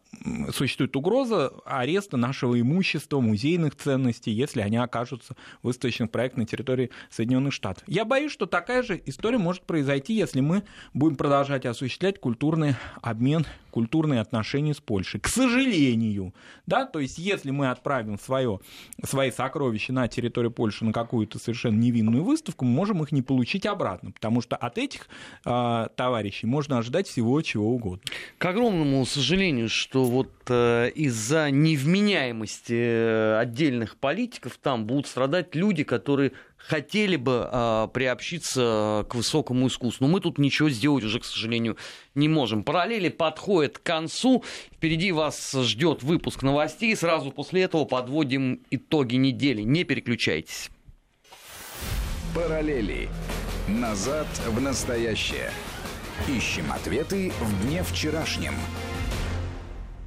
существует 0.52 0.96
угроза 0.96 1.50
ареста 1.66 2.18
нашего 2.18 2.60
имущества, 2.60 3.20
музейных 3.20 3.76
ценностей, 3.76 4.32
если 4.32 4.62
они 4.62 4.78
окажутся 4.78 5.36
выставочных 5.62 6.10
проектах 6.10 6.40
на 6.40 6.46
территории 6.54 6.92
Соединенных 7.10 7.54
Штатов. 7.54 7.84
Я 7.88 8.06
боюсь, 8.06 8.32
что 8.32 8.46
такая 8.46 8.84
же 8.84 9.02
история 9.06 9.40
может 9.40 9.64
произойти, 9.64 10.14
если 10.14 10.40
мы 10.40 10.64
будем 10.94 11.16
продолжать 11.16 11.66
осуществлять 11.66 12.20
культурный 12.20 12.76
обмен, 13.02 13.46
культурные 13.74 14.22
отношения 14.22 14.76
с 14.76 14.80
Польшей. 14.80 15.20
К 15.20 15.28
сожалению, 15.28 16.34
да, 16.68 16.86
то 16.86 17.00
есть 17.00 17.18
если 17.18 17.50
мы 17.50 17.72
отправим 17.72 18.20
свое, 18.20 18.60
свои 19.04 19.32
сокровища 19.32 19.92
на 19.94 20.08
территорию 20.08 20.52
Польши 20.52 20.86
на 20.86 20.94
какую-то 20.94 21.40
совершенно 21.40 21.80
невинную 21.80 22.24
выставку, 22.24 22.66
мы 22.66 22.72
можем 22.72 23.02
их 23.02 23.12
не 23.12 23.24
получить 23.24 23.66
обратно, 23.66 24.12
потому 24.12 24.42
что 24.42 24.56
от 24.56 24.78
этих 24.78 25.08
э, 25.44 25.88
товарищей 25.96 26.46
можно 26.46 26.78
ожидать 26.78 27.08
всего 27.08 27.42
чего 27.42 27.74
угодно. 27.74 28.04
К 28.38 28.46
огромному 28.46 29.04
сожалению, 29.08 29.70
что 29.70 30.04
вот 30.06 30.32
э, 30.50 30.92
из-за 30.94 31.50
невменяемости 31.50 32.74
э, 32.74 33.38
отдельных 33.40 33.98
политиков 33.98 34.60
там 34.62 34.86
будут 34.86 35.08
страдать 35.08 35.56
люди, 35.56 35.84
которые 35.84 36.34
хотели 36.68 37.16
бы 37.16 37.50
э, 37.52 37.88
приобщиться 37.94 39.06
к 39.10 39.16
высокому 39.16 39.68
искусству. 39.68 40.06
Но 40.06 40.14
мы 40.14 40.20
тут 40.20 40.38
ничего 40.38 40.70
сделать 40.70 41.04
уже, 41.04 41.20
к 41.20 41.26
сожалению, 41.26 41.78
не 42.16 42.28
можем. 42.28 42.64
Параллели 42.64 43.10
подходят 43.10 43.78
к 43.78 43.84
концу. 43.84 44.44
Впереди 44.74 45.12
вас 45.12 45.52
ждет 45.52 46.04
выпуск 46.04 46.44
новостей. 46.44 46.96
Сразу 46.96 47.32
после 47.32 47.64
этого 47.64 47.86
подводим 47.86 48.62
итоги 48.72 49.16
недели. 49.16 49.62
Не 49.62 49.84
переключайтесь. 49.84 50.70
Параллели. 52.34 53.10
Назад 53.68 54.28
в 54.48 54.60
настоящее. 54.62 55.52
Ищем 56.28 56.72
ответы 56.72 57.32
в 57.40 57.66
дне 57.66 57.84
вчерашнем. 57.84 58.54